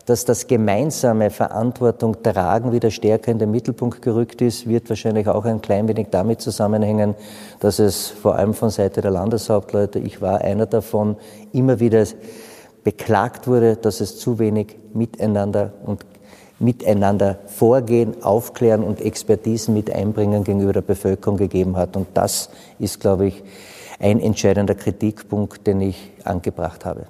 dass 0.08 0.24
das 0.24 0.48
gemeinsame 0.48 1.30
Verantwortung 1.30 2.24
tragen 2.24 2.72
wieder 2.72 2.92
stärker 2.92 3.30
in 3.30 3.40
den 3.40 3.52
Mittelpunkt 3.52 4.02
gerückt 4.02 4.42
ist, 4.42 4.66
wird 4.66 4.88
wahrscheinlich 4.88 5.28
auch 5.28 5.44
ein 5.44 5.62
klein 5.62 5.90
wenig 5.90 6.08
damit 6.12 6.40
zusammenhängen, 6.40 7.14
dass 7.60 7.80
es 7.80 8.08
vor 8.08 8.36
allem 8.36 8.54
von 8.54 8.70
Seite 8.70 9.02
der 9.02 9.12
Landeshauptleute, 9.12 10.00
ich 10.00 10.22
war 10.22 10.40
einer 10.40 10.66
davon, 10.66 11.18
immer 11.52 11.82
wieder 11.82 12.06
beklagt 12.86 13.48
wurde, 13.48 13.76
dass 13.76 14.00
es 14.00 14.18
zu 14.18 14.40
wenig 14.40 14.78
miteinander 14.94 15.74
und 15.86 16.06
miteinander 16.58 17.40
vorgehen, 17.46 18.24
aufklären 18.24 18.86
und 18.86 19.02
Expertisen 19.02 19.74
mit 19.74 19.92
einbringen 19.92 20.46
gegenüber 20.46 20.72
der 20.72 20.82
Bevölkerung 20.84 21.36
gegeben 21.36 21.76
hat. 21.76 21.98
Und 21.98 22.08
das 22.14 22.50
ist, 22.80 23.02
glaube 23.02 23.28
ich, 23.28 23.44
ein 24.00 24.22
entscheidender 24.22 24.74
Kritikpunkt, 24.76 25.68
den 25.68 25.82
ich 25.82 26.14
angebracht 26.24 26.86
habe. 26.86 27.08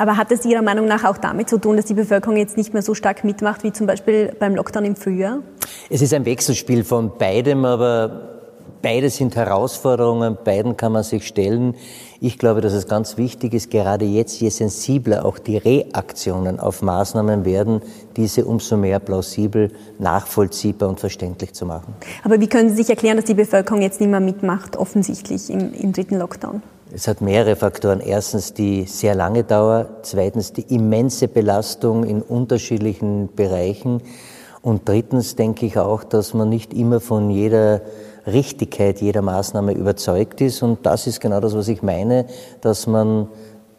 Aber 0.00 0.16
hat 0.16 0.32
es 0.32 0.46
Ihrer 0.46 0.62
Meinung 0.62 0.86
nach 0.86 1.04
auch 1.04 1.18
damit 1.18 1.50
zu 1.50 1.58
tun, 1.58 1.76
dass 1.76 1.84
die 1.84 1.92
Bevölkerung 1.92 2.38
jetzt 2.38 2.56
nicht 2.56 2.72
mehr 2.72 2.80
so 2.80 2.94
stark 2.94 3.22
mitmacht 3.22 3.64
wie 3.64 3.72
zum 3.72 3.86
Beispiel 3.86 4.34
beim 4.38 4.54
Lockdown 4.54 4.86
im 4.86 4.96
Frühjahr? 4.96 5.40
Es 5.90 6.00
ist 6.00 6.14
ein 6.14 6.24
Wechselspiel 6.24 6.84
von 6.84 7.18
beidem, 7.18 7.66
aber 7.66 8.40
beide 8.80 9.10
sind 9.10 9.36
Herausforderungen, 9.36 10.38
beiden 10.42 10.78
kann 10.78 10.92
man 10.92 11.02
sich 11.02 11.26
stellen. 11.26 11.74
Ich 12.18 12.38
glaube, 12.38 12.62
dass 12.62 12.72
es 12.72 12.88
ganz 12.88 13.18
wichtig 13.18 13.52
ist, 13.52 13.70
gerade 13.70 14.06
jetzt, 14.06 14.40
je 14.40 14.48
sensibler 14.48 15.26
auch 15.26 15.38
die 15.38 15.58
Reaktionen 15.58 16.60
auf 16.60 16.80
Maßnahmen 16.80 17.44
werden, 17.44 17.82
diese 18.16 18.46
umso 18.46 18.78
mehr 18.78 19.00
plausibel, 19.00 19.70
nachvollziehbar 19.98 20.88
und 20.88 20.98
verständlich 20.98 21.52
zu 21.52 21.66
machen. 21.66 21.92
Aber 22.24 22.40
wie 22.40 22.48
können 22.48 22.70
Sie 22.70 22.76
sich 22.76 22.88
erklären, 22.88 23.18
dass 23.18 23.26
die 23.26 23.34
Bevölkerung 23.34 23.82
jetzt 23.82 24.00
nicht 24.00 24.08
mehr 24.08 24.20
mitmacht, 24.20 24.78
offensichtlich 24.78 25.50
im, 25.50 25.74
im 25.74 25.92
dritten 25.92 26.18
Lockdown? 26.18 26.62
Es 26.92 27.06
hat 27.06 27.20
mehrere 27.20 27.54
Faktoren. 27.54 28.00
Erstens 28.00 28.52
die 28.52 28.84
sehr 28.84 29.14
lange 29.14 29.44
Dauer, 29.44 29.88
zweitens 30.02 30.52
die 30.52 30.74
immense 30.74 31.28
Belastung 31.28 32.04
in 32.04 32.20
unterschiedlichen 32.20 33.28
Bereichen 33.34 34.02
und 34.62 34.88
drittens 34.88 35.36
denke 35.36 35.66
ich 35.66 35.78
auch, 35.78 36.04
dass 36.04 36.34
man 36.34 36.48
nicht 36.48 36.74
immer 36.74 37.00
von 37.00 37.30
jeder 37.30 37.80
Richtigkeit 38.26 39.00
jeder 39.00 39.22
Maßnahme 39.22 39.72
überzeugt 39.72 40.40
ist. 40.40 40.62
Und 40.62 40.84
das 40.84 41.06
ist 41.06 41.20
genau 41.20 41.40
das, 41.40 41.54
was 41.54 41.68
ich 41.68 41.82
meine, 41.82 42.26
dass 42.60 42.86
man 42.86 43.28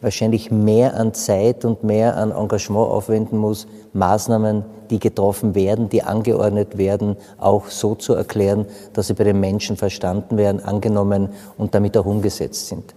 wahrscheinlich 0.00 0.50
mehr 0.50 0.96
an 0.96 1.14
Zeit 1.14 1.64
und 1.64 1.84
mehr 1.84 2.16
an 2.16 2.32
Engagement 2.32 2.88
aufwenden 2.88 3.38
muss, 3.38 3.68
Maßnahmen, 3.92 4.64
die 4.90 4.98
getroffen 4.98 5.54
werden, 5.54 5.88
die 5.88 6.02
angeordnet 6.02 6.76
werden, 6.76 7.16
auch 7.38 7.66
so 7.66 7.94
zu 7.94 8.14
erklären, 8.14 8.66
dass 8.94 9.06
sie 9.06 9.14
bei 9.14 9.22
den 9.22 9.38
Menschen 9.38 9.76
verstanden 9.76 10.36
werden, 10.36 10.64
angenommen 10.64 11.28
und 11.56 11.74
damit 11.76 11.96
auch 11.96 12.06
umgesetzt 12.06 12.66
sind. 12.66 12.94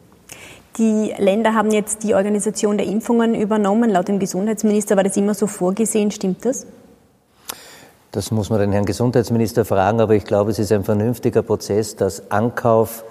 Die 0.77 1.13
Länder 1.17 1.53
haben 1.53 1.71
jetzt 1.71 2.03
die 2.03 2.15
Organisation 2.15 2.77
der 2.77 2.85
Impfungen 2.85 3.33
übernommen. 3.33 3.89
Laut 3.89 4.09
dem 4.09 4.19
Gesundheitsminister 4.19 4.97
war 4.97 5.03
das 5.03 5.15
immer 5.15 5.33
so 5.33 5.47
vorgesehen. 5.47 6.11
Stimmt 6.11 6.43
das? 6.43 6.67
Das 8.11 8.31
muss 8.31 8.49
man 8.49 8.59
den 8.59 8.71
Herrn 8.71 8.85
Gesundheitsminister 8.85 9.65
fragen, 9.65 10.01
aber 10.01 10.15
ich 10.15 10.25
glaube, 10.25 10.51
es 10.51 10.59
ist 10.59 10.71
ein 10.71 10.83
vernünftiger 10.83 11.43
Prozess, 11.43 11.95
dass 11.95 12.31
Ankauf, 12.31 13.03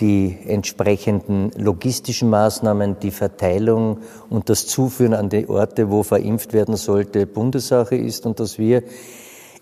die 0.00 0.38
entsprechenden 0.46 1.50
logistischen 1.56 2.30
Maßnahmen, 2.30 3.00
die 3.00 3.10
Verteilung 3.10 3.98
und 4.30 4.48
das 4.48 4.66
Zuführen 4.66 5.12
an 5.12 5.28
die 5.28 5.48
Orte, 5.48 5.90
wo 5.90 6.02
verimpft 6.02 6.52
werden 6.52 6.76
sollte, 6.76 7.26
Bundessache 7.26 7.96
ist 7.96 8.24
und 8.24 8.38
dass 8.38 8.58
wir 8.58 8.82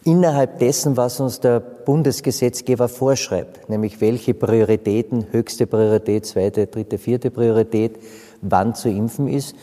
innerhalb 0.06 0.60
dessen, 0.60 0.96
was 0.96 1.20
uns 1.20 1.40
der 1.40 1.60
Bundesgesetzgeber 1.60 2.88
vorschreibt, 2.88 3.68
nämlich 3.68 4.00
welche 4.00 4.34
Prioritäten, 4.34 5.26
höchste 5.32 5.66
Priorität, 5.66 6.26
zweite, 6.26 6.68
dritte, 6.68 6.98
vierte 6.98 7.30
Priorität, 7.30 7.98
wann 8.40 8.74
zu 8.74 8.88
impfen 8.88 9.28
ist, 9.28 9.54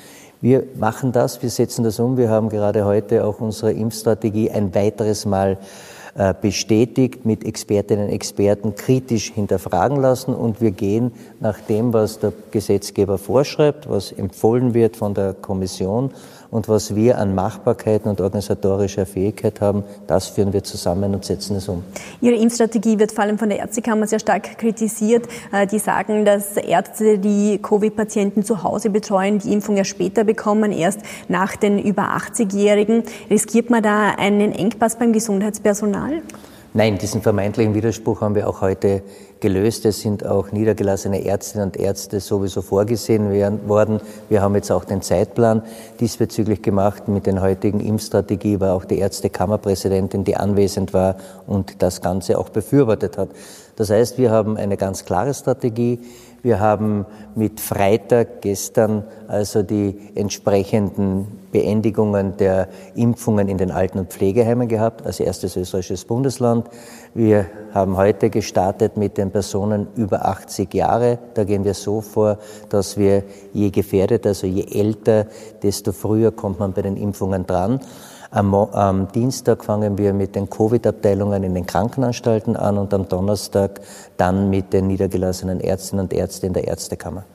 wir 0.42 0.66
machen 0.76 1.14
das, 1.14 1.42
wir 1.42 1.50
setzen 1.50 1.86
das 1.86 2.02
um. 2.02 2.18
Wir 2.18 2.30
haben 2.30 2.50
gerade 2.50 2.84
heute 2.84 3.24
auch 3.24 3.40
unsere 3.40 3.72
Impfstrategie 3.72 4.52
ein 4.52 4.76
weiteres 4.76 5.26
Mal 5.26 5.58
äh, 6.16 6.34
bestätigt, 6.40 7.26
mit 7.26 7.46
Expertinnen 7.46 8.08
und 8.08 8.14
Experten 8.14 8.76
kritisch 8.76 9.32
hinterfragen 9.32 10.02
lassen 10.02 10.36
und 10.36 10.60
wir 10.60 10.72
gehen 10.72 11.14
nach 11.40 11.62
dem, 11.62 11.94
was 11.94 12.20
der 12.20 12.34
Gesetzgeber 12.52 13.18
vorschreibt, 13.18 13.90
was 13.90 14.12
empfohlen 14.12 14.74
wird 14.74 14.98
von 14.98 15.14
der 15.14 15.34
Kommission 15.34 16.12
und 16.53 16.69
was 16.69 16.95
wir 16.95 17.17
an 17.17 17.33
Machbarkeiten 17.33 18.07
und 18.07 18.22
organisatorischer 18.22 19.07
Fähigkeit 19.07 19.60
haben, 19.60 19.83
das 20.05 20.27
führen 20.27 20.53
wir 20.53 20.63
zusammen 20.63 21.15
und 21.15 21.25
setzen 21.25 21.55
es 21.55 21.67
um. 21.67 21.83
Ihre 22.22 22.36
Impfstrategie 22.36 23.00
wird 23.00 23.12
vor 23.12 23.24
allem 23.24 23.39
von 23.39 23.50
der 23.50 23.57
Ärztekammer 23.57 24.05
sehr 24.05 24.19
stark 24.19 24.60
kritisiert. 24.60 25.27
Äh, 25.51 25.65
die 25.65 25.79
sagen, 25.79 26.25
dass 26.25 26.55
Ärzte, 26.57 27.17
die 27.17 27.57
Covid-Patienten 27.57 28.43
zu 28.43 28.62
Hause 28.62 28.91
betreuen, 28.91 29.39
die 29.39 29.51
Impfung 29.51 29.77
ja 29.77 29.83
später 29.83 30.24
bekommen, 30.24 30.72
erst 30.72 31.00
nach 31.27 31.55
den 31.55 31.79
über 31.79 32.15
80-Jährigen. 32.15 33.01
Riskiert 33.31 33.72
man 33.72 33.81
da 33.81 34.12
einen 34.12 34.51
Engpass 34.51 34.98
beim 34.98 35.12
Gesundheitspersonal? 35.12 36.22
Nein, 36.75 36.98
diesen 36.98 37.22
vermeintlichen 37.22 37.75
Widerspruch 37.75 38.22
haben 38.22 38.34
wir 38.34 38.50
auch 38.50 38.62
heute 38.62 39.03
gelöst. 39.39 39.86
Es 39.86 40.00
sind 40.00 40.25
auch 40.25 40.51
niedergelassene 40.51 41.24
Ärztinnen 41.24 41.68
und 41.68 41.77
Ärzte 41.77 42.20
sowieso 42.20 42.63
vorgesehen 42.63 43.30
worden. 43.68 44.01
Wir 44.27 44.42
haben 44.42 44.56
jetzt 44.56 44.72
auch 44.72 44.84
den 44.84 45.03
Zeitplan 45.03 45.62
diesbezüglich 46.00 46.63
gemacht. 46.63 47.08
Mit 47.08 47.27
den 47.27 47.42
heutigen 47.42 47.80
Impfstrategie 47.80 48.60
war 48.60 48.74
auch 48.74 48.86
die 48.86 48.98
Ärztekammerpräsidentin, 48.98 50.24
die 50.24 50.36
anwesend 50.36 50.96
war 50.96 51.18
und 51.46 51.84
das 51.84 52.01
Ganze 52.01 52.40
auch 52.40 52.50
befürwortet 52.50 53.20
hat. 53.20 53.29
Das 53.75 53.92
heißt, 53.92 54.18
wir 54.18 54.31
haben 54.31 54.57
eine 54.57 54.75
ganz 54.75 55.05
klare 55.05 55.36
Strategie. 55.36 56.00
Wir 56.44 56.60
haben 56.60 57.06
mit 57.36 57.62
Freitag 57.62 58.42
gestern 58.42 59.06
also 59.29 59.64
die 59.64 59.98
entsprechenden 60.14 61.40
Beendigungen 61.53 62.36
der 62.36 62.68
Impfungen 62.96 63.48
in 63.48 63.58
den 63.58 63.72
Alten- 63.72 64.00
und 64.00 64.12
Pflegeheimen 64.12 64.68
gehabt, 64.68 65.06
als 65.06 65.22
erstes 65.22 65.56
österreichisches 65.56 66.03
Bundesland. 66.03 66.68
Wir 67.14 67.46
haben 67.74 67.96
heute 67.96 68.29
gestartet 68.29 68.98
mit 68.98 69.18
den 69.18 69.32
Personen 69.32 69.88
über 69.96 70.25
80 70.25 70.74
Jahre. 70.74 71.18
Da 71.34 71.46
gehen 71.46 71.64
wir 71.64 71.75
so 71.75 72.01
vor, 72.01 72.40
dass 72.68 72.98
wir 72.98 73.24
je 73.53 73.70
gefährdet, 73.70 74.27
also 74.27 74.46
je 74.46 74.66
älter, 74.77 75.27
desto 75.62 75.94
früher 75.94 76.34
kommt 76.34 76.60
man 76.60 76.74
bei 76.74 76.82
den 76.82 76.98
Impfungen 76.98 77.48
dran. 77.48 77.79
Am, 78.33 78.55
am 78.55 79.11
Dienstag 79.11 79.63
fangen 79.63 80.00
wir 80.00 80.11
mit 80.11 80.35
den 80.35 80.50
Covid-Abteilungen 80.50 81.43
in 81.43 81.53
den 81.53 81.67
Krankenanstalten 81.67 82.55
an 82.55 82.79
und 82.79 82.91
am 82.91 83.07
Donnerstag 83.07 83.81
dann 84.17 84.50
mit 84.50 84.74
den 84.74 84.87
niedergelassenen 84.87 85.59
Ärztinnen 85.59 86.05
und 86.05 86.13
Ärzten 86.13 86.48
in 86.48 86.53
der 86.53 86.67
Ärztekammer. 86.67 87.25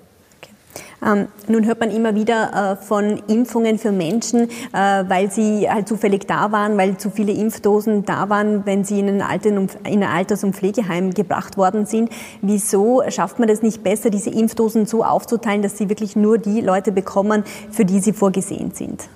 Ähm, 1.06 1.28
nun 1.46 1.64
hört 1.66 1.78
man 1.78 1.92
immer 1.92 2.16
wieder 2.16 2.72
äh, 2.72 2.84
von 2.84 3.22
Impfungen 3.28 3.78
für 3.78 3.92
Menschen, 3.92 4.50
äh, 4.72 5.04
weil 5.06 5.30
sie 5.30 5.70
halt 5.70 5.86
zufällig 5.86 6.26
da 6.26 6.50
waren, 6.50 6.76
weil 6.76 6.96
zu 6.96 7.10
viele 7.10 7.30
Impfdosen 7.30 8.04
da 8.04 8.28
waren, 8.28 8.66
wenn 8.66 8.82
sie 8.82 8.98
in 8.98 9.08
ein, 9.08 9.22
Alten 9.22 9.68
in 9.84 10.02
ein 10.02 10.10
Alters- 10.10 10.42
und 10.42 10.56
Pflegeheim 10.56 11.14
gebracht 11.14 11.56
worden 11.56 11.86
sind. 11.86 12.10
Wieso 12.42 13.04
schafft 13.08 13.38
man 13.38 13.46
das 13.46 13.62
nicht 13.62 13.84
besser, 13.84 14.10
diese 14.10 14.30
Impfdosen 14.30 14.86
so 14.86 15.04
aufzuteilen, 15.04 15.62
dass 15.62 15.78
sie 15.78 15.88
wirklich 15.88 16.16
nur 16.16 16.38
die 16.38 16.60
Leute 16.60 16.90
bekommen, 16.90 17.44
für 17.70 17.84
die 17.84 18.00
sie 18.00 18.12
vorgesehen 18.12 18.72
sind? 18.74 19.08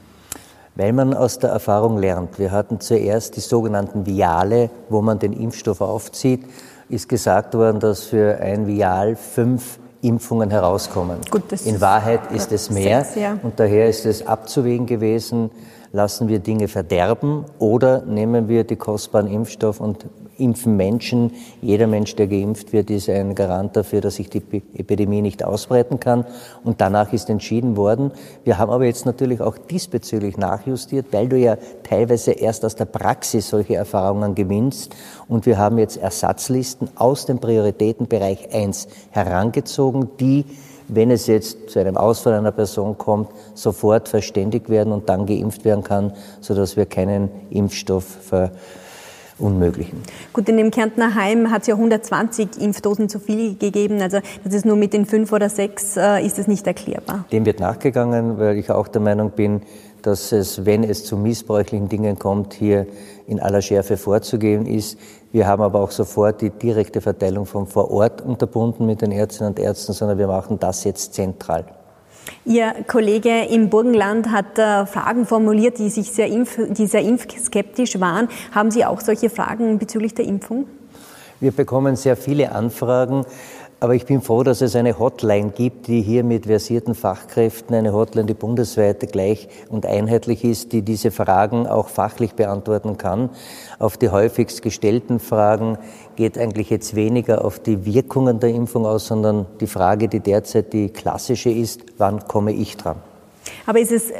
Weil 0.74 0.92
man 0.92 1.12
aus 1.14 1.38
der 1.38 1.50
Erfahrung 1.50 1.98
lernt. 1.98 2.38
Wir 2.38 2.50
hatten 2.50 2.80
zuerst 2.80 3.36
die 3.36 3.40
sogenannten 3.40 4.06
Viale, 4.06 4.70
wo 4.88 5.02
man 5.02 5.18
den 5.18 5.32
Impfstoff 5.32 5.80
aufzieht. 5.80 6.44
Ist 6.88 7.08
gesagt 7.08 7.54
worden, 7.54 7.80
dass 7.80 8.04
für 8.04 8.38
ein 8.40 8.66
Vial 8.66 9.16
fünf 9.16 9.78
Impfungen 10.02 10.50
herauskommen. 10.50 11.18
Gut, 11.30 11.44
In 11.64 11.80
Wahrheit 11.80 12.32
ist 12.32 12.50
es 12.52 12.70
mehr 12.70 13.04
sechs, 13.04 13.16
ja. 13.16 13.38
und 13.42 13.60
daher 13.60 13.88
ist 13.88 14.04
es 14.04 14.26
abzuwägen 14.26 14.86
gewesen, 14.86 15.50
lassen 15.92 16.28
wir 16.28 16.40
Dinge 16.40 16.66
verderben 16.68 17.44
oder 17.58 18.02
nehmen 18.02 18.48
wir 18.48 18.64
die 18.64 18.76
kostbaren 18.76 19.28
Impfstoff 19.28 19.80
und 19.80 20.06
impfen 20.42 20.76
Menschen. 20.76 21.32
Jeder 21.60 21.86
Mensch, 21.86 22.14
der 22.16 22.26
geimpft 22.26 22.72
wird, 22.72 22.90
ist 22.90 23.08
ein 23.08 23.34
Garant 23.34 23.76
dafür, 23.76 24.00
dass 24.00 24.16
sich 24.16 24.28
die 24.28 24.42
Epidemie 24.76 25.22
nicht 25.22 25.44
ausbreiten 25.44 26.00
kann. 26.00 26.26
Und 26.64 26.80
danach 26.80 27.12
ist 27.12 27.30
entschieden 27.30 27.76
worden. 27.76 28.10
Wir 28.44 28.58
haben 28.58 28.70
aber 28.70 28.84
jetzt 28.84 29.06
natürlich 29.06 29.40
auch 29.40 29.56
diesbezüglich 29.56 30.36
nachjustiert, 30.36 31.06
weil 31.12 31.28
du 31.28 31.38
ja 31.38 31.56
teilweise 31.84 32.32
erst 32.32 32.64
aus 32.64 32.74
der 32.74 32.86
Praxis 32.86 33.48
solche 33.48 33.76
Erfahrungen 33.76 34.34
gewinnst. 34.34 34.94
Und 35.28 35.46
wir 35.46 35.58
haben 35.58 35.78
jetzt 35.78 35.96
Ersatzlisten 35.96 36.90
aus 36.96 37.26
dem 37.26 37.38
Prioritätenbereich 37.38 38.52
1 38.52 38.88
herangezogen, 39.10 40.08
die 40.18 40.44
wenn 40.94 41.10
es 41.10 41.26
jetzt 41.26 41.70
zu 41.70 41.78
einem 41.78 41.96
Ausfall 41.96 42.34
einer 42.34 42.52
Person 42.52 42.98
kommt, 42.98 43.30
sofort 43.54 44.08
verständigt 44.08 44.68
werden 44.68 44.92
und 44.92 45.08
dann 45.08 45.26
geimpft 45.26 45.64
werden 45.64 45.84
kann, 45.84 46.12
sodass 46.40 46.76
wir 46.76 46.86
keinen 46.86 47.30
Impfstoff 47.50 48.04
ver 48.04 48.50
Unmöglichen. 49.42 49.98
Gut, 50.32 50.48
in 50.48 50.56
dem 50.56 50.70
Kärntner 50.70 51.14
Heim 51.14 51.50
hat 51.50 51.62
es 51.62 51.66
ja 51.66 51.74
120 51.74 52.60
Impfdosen 52.60 53.08
zu 53.08 53.18
viel 53.18 53.56
gegeben. 53.56 54.00
Also 54.00 54.20
das 54.44 54.54
ist 54.54 54.64
nur 54.64 54.76
mit 54.76 54.92
den 54.92 55.04
fünf 55.06 55.32
oder 55.32 55.48
sechs 55.48 55.96
äh, 55.96 56.24
ist 56.24 56.38
es 56.38 56.46
nicht 56.46 56.66
erklärbar. 56.66 57.24
Dem 57.32 57.44
wird 57.44 57.60
nachgegangen, 57.60 58.38
weil 58.38 58.56
ich 58.56 58.70
auch 58.70 58.88
der 58.88 59.00
Meinung 59.00 59.30
bin, 59.30 59.62
dass 60.02 60.32
es, 60.32 60.64
wenn 60.64 60.84
es 60.84 61.04
zu 61.04 61.16
missbräuchlichen 61.16 61.88
Dingen 61.88 62.18
kommt, 62.18 62.54
hier 62.54 62.86
in 63.26 63.40
aller 63.40 63.62
Schärfe 63.62 63.96
vorzugehen 63.96 64.66
ist. 64.66 64.98
Wir 65.30 65.46
haben 65.46 65.62
aber 65.62 65.80
auch 65.80 65.90
sofort 65.90 66.40
die 66.40 66.50
direkte 66.50 67.00
Verteilung 67.00 67.46
von 67.46 67.66
vor 67.66 67.90
Ort 67.90 68.20
unterbunden 68.20 68.86
mit 68.86 69.00
den 69.00 69.12
Ärztinnen 69.12 69.52
und 69.52 69.58
Ärzten, 69.58 69.92
sondern 69.92 70.18
wir 70.18 70.26
machen 70.26 70.58
das 70.58 70.84
jetzt 70.84 71.14
zentral. 71.14 71.64
Ihr 72.44 72.74
Kollege 72.86 73.44
im 73.50 73.70
Burgenland 73.70 74.30
hat 74.30 74.58
äh, 74.58 74.84
Fragen 74.86 75.26
formuliert, 75.26 75.78
die, 75.78 75.88
sich 75.88 76.10
sehr 76.10 76.26
impf, 76.26 76.58
die 76.68 76.86
sehr 76.86 77.02
impfskeptisch 77.02 78.00
waren. 78.00 78.28
Haben 78.52 78.70
Sie 78.70 78.84
auch 78.84 79.00
solche 79.00 79.30
Fragen 79.30 79.78
bezüglich 79.78 80.14
der 80.14 80.24
Impfung? 80.24 80.66
Wir 81.42 81.52
bekommen 81.52 81.96
sehr 81.96 82.16
viele 82.16 82.52
Anfragen. 82.52 83.24
Aber 83.82 83.96
ich 83.96 84.06
bin 84.06 84.22
froh, 84.22 84.44
dass 84.44 84.60
es 84.60 84.76
eine 84.76 84.96
Hotline 85.00 85.50
gibt, 85.50 85.88
die 85.88 86.02
hier 86.02 86.22
mit 86.22 86.46
versierten 86.46 86.94
Fachkräften, 86.94 87.74
eine 87.74 87.92
Hotline, 87.92 88.26
die 88.26 88.34
bundesweit 88.34 89.10
gleich 89.10 89.48
und 89.70 89.86
einheitlich 89.86 90.44
ist, 90.44 90.70
die 90.70 90.82
diese 90.82 91.10
Fragen 91.10 91.66
auch 91.66 91.88
fachlich 91.88 92.34
beantworten 92.34 92.96
kann. 92.96 93.30
Auf 93.80 93.96
die 93.96 94.10
häufigst 94.10 94.62
gestellten 94.62 95.18
Fragen 95.18 95.78
geht 96.14 96.38
eigentlich 96.38 96.70
jetzt 96.70 96.94
weniger 96.94 97.44
auf 97.44 97.58
die 97.58 97.84
Wirkungen 97.84 98.38
der 98.38 98.50
Impfung 98.50 98.86
aus, 98.86 99.08
sondern 99.08 99.46
die 99.58 99.66
Frage, 99.66 100.06
die 100.06 100.20
derzeit 100.20 100.72
die 100.72 100.90
klassische 100.90 101.50
ist, 101.50 101.80
wann 101.98 102.28
komme 102.28 102.52
ich 102.52 102.76
dran? 102.76 102.98
Aber 103.66 103.80
ist 103.80 103.90
es 103.90 104.12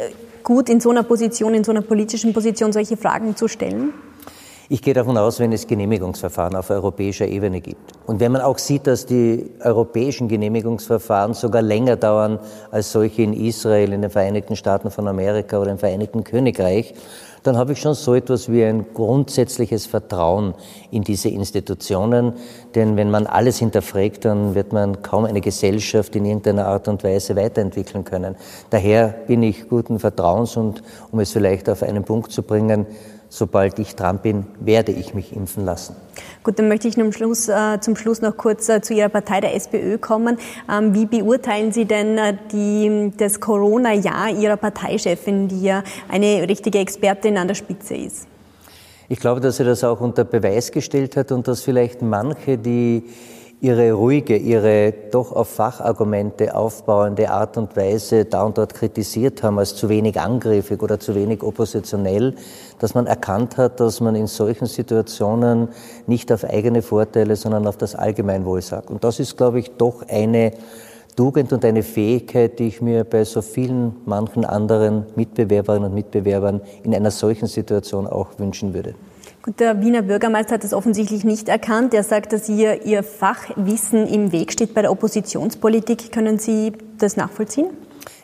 gut, 0.42 0.70
in 0.70 0.81
so 0.81 0.90
einer 0.90 1.05
Position, 1.05 1.55
in 1.55 1.62
so 1.62 1.70
einer 1.70 1.83
politischen 1.83 2.33
Position 2.33 2.72
solche 2.72 2.96
Fragen 2.96 3.37
zu 3.37 3.46
stellen? 3.46 3.94
Ich 4.73 4.81
gehe 4.81 4.95
davon 4.95 5.19
aus, 5.19 5.39
wenn 5.39 5.53
es 5.53 5.67
Genehmigungsverfahren 5.67 6.57
auf 6.57 6.71
europäischer 6.71 7.29
Ebene 7.29 7.61
gibt. 7.61 7.93
Und 8.07 8.21
wenn 8.21 8.33
man 8.33 8.41
auch 8.41 8.57
sieht, 8.57 8.87
dass 8.87 9.05
die 9.05 9.51
europäischen 9.63 10.29
Genehmigungsverfahren 10.29 11.35
sogar 11.35 11.61
länger 11.61 11.97
dauern 11.97 12.39
als 12.71 12.91
solche 12.91 13.21
in 13.21 13.35
Israel, 13.35 13.93
in 13.93 14.01
den 14.01 14.11
Vereinigten 14.11 14.57
Staaten 14.57 14.91
von 14.91 15.07
Amerika 15.09 15.59
oder 15.59 15.73
im 15.73 15.79
Vereinigten 15.79 16.25
Königreich, 16.25 16.95
dann 17.43 17.59
habe 17.59 17.73
ich 17.73 17.81
schon 17.81 17.93
so 17.93 18.15
etwas 18.15 18.51
wie 18.51 18.65
ein 18.65 18.87
grundsätzliches 18.95 19.85
Vertrauen 19.85 20.55
in 20.91 21.03
diese 21.03 21.29
Institutionen. 21.29 22.35
Denn 22.75 22.97
wenn 22.97 23.11
man 23.11 23.27
alles 23.27 23.59
hinterfragt, 23.59 24.25
dann 24.25 24.55
wird 24.55 24.73
man 24.73 25.03
kaum 25.03 25.27
eine 25.27 25.43
Gesellschaft 25.43 26.17
in 26.17 26.25
irgendeiner 26.25 26.67
Art 26.67 26.89
und 26.89 27.05
Weise 27.05 27.37
weiterentwickeln 27.37 28.05
können. 28.05 28.37
Daher 28.71 29.09
bin 29.27 29.43
ich 29.43 29.69
guten 29.69 29.99
Vertrauens 29.99 30.57
und 30.57 30.83
um 31.11 31.21
es 31.21 31.33
vielleicht 31.33 31.69
auf 31.69 31.83
einen 31.83 32.05
Punkt 32.05 32.33
zu 32.33 32.43
bringen, 32.43 32.87
sobald 33.33 33.79
ich 33.79 33.97
dran 33.97 34.18
bin, 34.18 34.45
werde 34.61 34.92
ich 34.92 35.14
mich 35.14 35.35
impfen 35.35 35.64
lassen. 35.64 35.97
Gut, 36.42 36.59
dann 36.59 36.68
möchte 36.68 36.87
ich 36.87 36.95
zum 36.95 37.12
Schluss, 37.12 37.49
äh, 37.49 37.81
zum 37.81 37.97
Schluss 37.97 38.21
noch 38.21 38.37
kurz 38.37 38.68
äh, 38.68 38.83
zu 38.83 38.92
Ihrer 38.92 39.09
Partei, 39.09 39.40
der 39.40 39.55
SPÖ, 39.55 39.97
kommen. 39.97 40.37
Ähm, 40.71 40.95
wie 40.95 41.07
beurteilen 41.07 41.73
Sie 41.73 41.87
denn 41.87 42.18
äh, 42.18 42.37
die, 42.53 43.11
das 43.16 43.40
Corona-Jahr 43.40 44.29
Ihrer 44.29 44.59
Parteichefin, 44.59 45.49
die 45.49 45.62
ja 45.62 45.83
eine 46.11 46.47
richtige 46.47 46.79
Expertin 46.79 47.38
an 47.38 47.49
der 47.49 47.55
Spitze 47.55 47.95
ist? 47.95 48.27
Ich 49.09 49.18
glaube, 49.18 49.40
dass 49.40 49.57
sie 49.57 49.64
das 49.64 49.83
auch 49.83 50.03
unter 50.03 50.25
Beweis 50.25 50.71
gestellt 50.71 51.16
hat 51.16 51.33
und 51.33 51.49
dass 51.49 51.62
vielleicht 51.62 52.03
manche, 52.03 52.59
die 52.59 53.05
ihre 53.62 53.92
ruhige, 53.92 54.37
ihre 54.37 54.92
doch 55.12 55.31
auf 55.31 55.48
Fachargumente 55.48 56.57
aufbauende 56.57 57.31
Art 57.31 57.57
und 57.57 57.77
Weise 57.77 58.25
da 58.25 58.42
und 58.42 58.59
dort 58.59 58.75
kritisiert 58.75 59.44
haben 59.44 59.61
als 59.61 59.77
zu 59.77 59.88
wenig 59.88 60.20
angriffig 60.20 60.83
oder 60.83 60.98
zu 60.98 61.14
wenig 61.14 61.44
oppositionell, 61.44 62.35
dass 62.81 62.94
man 62.94 63.07
erkannt 63.07 63.57
hat, 63.59 63.79
dass 63.79 64.01
man 64.01 64.16
in 64.16 64.27
solchen 64.27 64.66
Situationen 64.66 65.68
nicht 66.09 66.33
auf 66.33 66.42
eigene 66.42 66.83
Vorteile, 66.83 67.37
sondern 67.37 67.68
auf 67.68 67.77
das 67.77 67.94
Allgemeinwohl 67.94 68.62
sagt. 68.62 68.90
Und 68.90 69.05
das 69.05 69.20
ist, 69.20 69.37
glaube 69.37 69.61
ich, 69.61 69.70
doch 69.70 70.03
eine 70.09 70.55
Tugend 71.14 71.53
und 71.53 71.64
eine 71.64 71.85
Fähigkeit, 71.85 72.59
die 72.59 72.66
ich 72.66 72.83
mir 72.83 73.05
bei 73.05 73.22
so 73.22 73.42
vielen 73.42 73.94
manchen 74.07 74.44
anderen 74.44 75.07
Mitbewerberinnen 75.14 75.90
und 75.90 75.94
Mitbewerbern 75.94 76.62
in 76.83 76.92
einer 76.96 77.12
solchen 77.12 77.46
Situation 77.46 78.09
auch 78.09 78.31
wünschen 78.38 78.75
würde. 78.75 78.96
Gut, 79.43 79.59
der 79.59 79.81
Wiener 79.81 80.03
Bürgermeister 80.03 80.55
hat 80.55 80.63
das 80.63 80.73
offensichtlich 80.73 81.25
nicht 81.25 81.49
erkannt. 81.49 81.93
Er 81.95 82.05
sagt, 82.05 82.33
dass 82.33 82.49
ihr, 82.49 82.87
ihr 82.87 83.03
Fachwissen 83.03 84.07
im 84.07 84.31
Weg 84.31 84.53
steht 84.53 84.73
bei 84.73 84.83
der 84.83 84.93
Oppositionspolitik. 84.93 86.13
Können 86.13 86.39
Sie 86.39 86.73
das 86.99 87.17
nachvollziehen? 87.17 87.67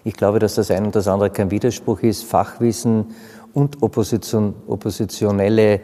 Ich 0.05 0.15
glaube, 0.15 0.39
dass 0.39 0.55
das 0.55 0.71
eine 0.71 0.87
und 0.87 0.95
das 0.95 1.09
andere 1.09 1.31
kein 1.31 1.51
Widerspruch 1.51 2.03
ist. 2.03 2.23
Fachwissen 2.23 3.07
und 3.53 3.83
Opposition, 3.83 4.55
oppositionelle 4.69 5.81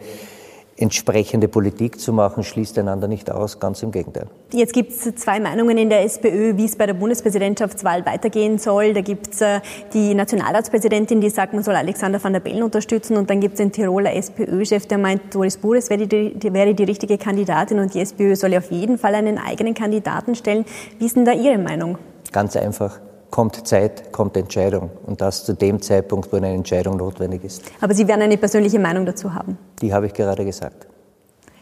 entsprechende 0.77 1.47
Politik 1.47 1.99
zu 1.99 2.11
machen, 2.11 2.43
schließt 2.43 2.77
einander 2.77 3.07
nicht 3.07 3.31
aus, 3.31 3.59
ganz 3.59 3.81
im 3.81 3.91
Gegenteil. 3.91 4.27
Jetzt 4.51 4.73
gibt 4.73 4.91
es 4.91 5.15
zwei 5.15 5.39
Meinungen 5.39 5.77
in 5.77 5.89
der 5.89 6.03
SPÖ, 6.03 6.57
wie 6.57 6.65
es 6.65 6.75
bei 6.75 6.85
der 6.85 6.95
Bundespräsidentschaftswahl 6.95 8.05
weitergehen 8.05 8.57
soll. 8.57 8.93
Da 8.93 9.01
gibt 9.01 9.33
es 9.33 9.41
äh, 9.41 9.61
die 9.93 10.13
Nationalratspräsidentin, 10.13 11.21
die 11.21 11.29
sagt, 11.29 11.53
man 11.53 11.63
soll 11.63 11.75
Alexander 11.75 12.21
van 12.21 12.33
der 12.33 12.41
Bellen 12.41 12.63
unterstützen 12.63 13.15
und 13.15 13.29
dann 13.29 13.39
gibt 13.39 13.53
es 13.53 13.57
den 13.59 13.71
Tiroler 13.71 14.13
SPÖ-Chef, 14.13 14.85
der 14.85 14.97
meint, 14.97 15.33
Doris 15.33 15.57
Bures 15.57 15.89
wäre 15.89 16.07
die, 16.07 16.37
die, 16.37 16.53
wäre 16.53 16.73
die 16.73 16.83
richtige 16.83 17.17
Kandidatin 17.17 17.79
und 17.79 17.93
die 17.93 18.01
SPÖ 18.01 18.35
soll 18.35 18.55
auf 18.55 18.69
jeden 18.69 18.97
Fall 18.97 19.15
einen 19.15 19.37
eigenen 19.37 19.73
Kandidaten 19.73 20.35
stellen. 20.35 20.65
Wie 20.99 21.05
ist 21.05 21.15
denn 21.15 21.23
da 21.23 21.31
Ihre 21.31 21.57
Meinung? 21.57 21.97
Ganz 22.33 22.57
einfach 22.57 22.99
kommt 23.35 23.67
Zeit, 23.67 24.13
kommt 24.13 24.37
Entscheidung. 24.37 24.91
Und 25.05 25.19
das 25.19 25.43
zu 25.43 25.51
dem 25.51 25.81
Zeitpunkt, 25.81 26.31
wo 26.31 26.37
eine 26.37 26.53
Entscheidung 26.53 26.95
notwendig 26.95 27.43
ist. 27.43 27.63
Aber 27.81 27.93
Sie 27.93 28.07
werden 28.07 28.21
eine 28.21 28.37
persönliche 28.37 28.79
Meinung 28.79 29.05
dazu 29.05 29.33
haben? 29.33 29.57
Die 29.81 29.93
habe 29.93 30.05
ich 30.05 30.13
gerade 30.13 30.45
gesagt. 30.45 30.87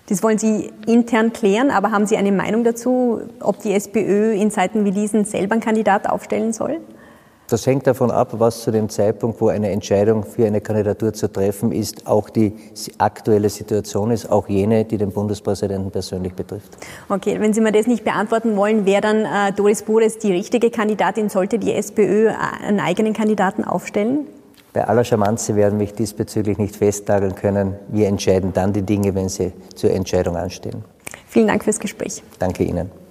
Das 0.08 0.22
wollen 0.22 0.38
Sie 0.38 0.72
intern 0.86 1.34
klären, 1.34 1.72
aber 1.72 1.90
haben 1.90 2.06
Sie 2.06 2.16
eine 2.16 2.32
Meinung 2.32 2.64
dazu, 2.64 3.22
ob 3.40 3.58
die 3.58 3.74
SPÖ 3.74 4.34
in 4.34 4.52
Zeiten 4.52 4.86
wie 4.86 4.92
diesen 4.92 5.26
selber 5.26 5.54
einen 5.54 5.62
Kandidat 5.62 6.08
aufstellen 6.08 6.54
soll? 6.54 6.80
Das 7.54 7.68
hängt 7.68 7.86
davon 7.86 8.10
ab, 8.10 8.30
was 8.40 8.64
zu 8.64 8.72
dem 8.72 8.90
Zeitpunkt, 8.90 9.40
wo 9.40 9.50
eine 9.50 9.70
Entscheidung 9.70 10.24
für 10.24 10.48
eine 10.48 10.60
Kandidatur 10.60 11.14
zu 11.14 11.32
treffen 11.32 11.72
ist, 11.72 12.08
auch 12.08 12.32
die 12.32 12.56
aktuelle 12.98 13.48
Situation 13.48 14.10
ist, 14.10 14.28
auch 14.32 14.50
jene, 14.50 14.86
die 14.86 14.98
den 14.98 15.12
Bundespräsidenten 15.12 15.92
persönlich 15.92 16.34
betrifft. 16.34 16.76
Okay, 17.10 17.40
wenn 17.40 17.54
Sie 17.54 17.62
mir 17.62 17.72
das 17.72 17.86
nicht 17.86 18.04
beantworten 18.04 18.58
wollen, 18.58 18.88
wäre 18.88 19.02
dann 19.02 19.26
äh, 19.26 19.54
Doris 19.56 19.84
Bures 19.84 20.18
die 20.18 20.32
richtige 20.32 20.72
Kandidatin? 20.72 21.30
Sollte 21.30 21.60
die 21.60 21.74
SPÖ 21.74 22.30
äh, 22.30 22.34
einen 22.66 22.80
eigenen 22.80 23.14
Kandidaten 23.14 23.64
aufstellen? 23.64 24.26
Bei 24.74 24.88
aller 24.88 25.04
Charmanze 25.04 25.56
werden 25.56 25.78
mich 25.78 25.94
diesbezüglich 25.94 26.58
nicht 26.58 26.76
festnageln 26.76 27.36
können. 27.36 27.76
Wir 27.90 28.08
entscheiden 28.08 28.54
dann 28.54 28.74
die 28.74 28.82
Dinge, 28.82 29.14
wenn 29.14 29.30
sie 29.30 29.54
zur 29.76 29.92
Entscheidung 29.92 30.38
anstehen. 30.38 30.84
Vielen 31.28 31.46
Dank 31.46 31.64
fürs 31.64 31.80
Gespräch. 31.80 32.24
Danke 32.40 32.64
Ihnen. 32.64 33.03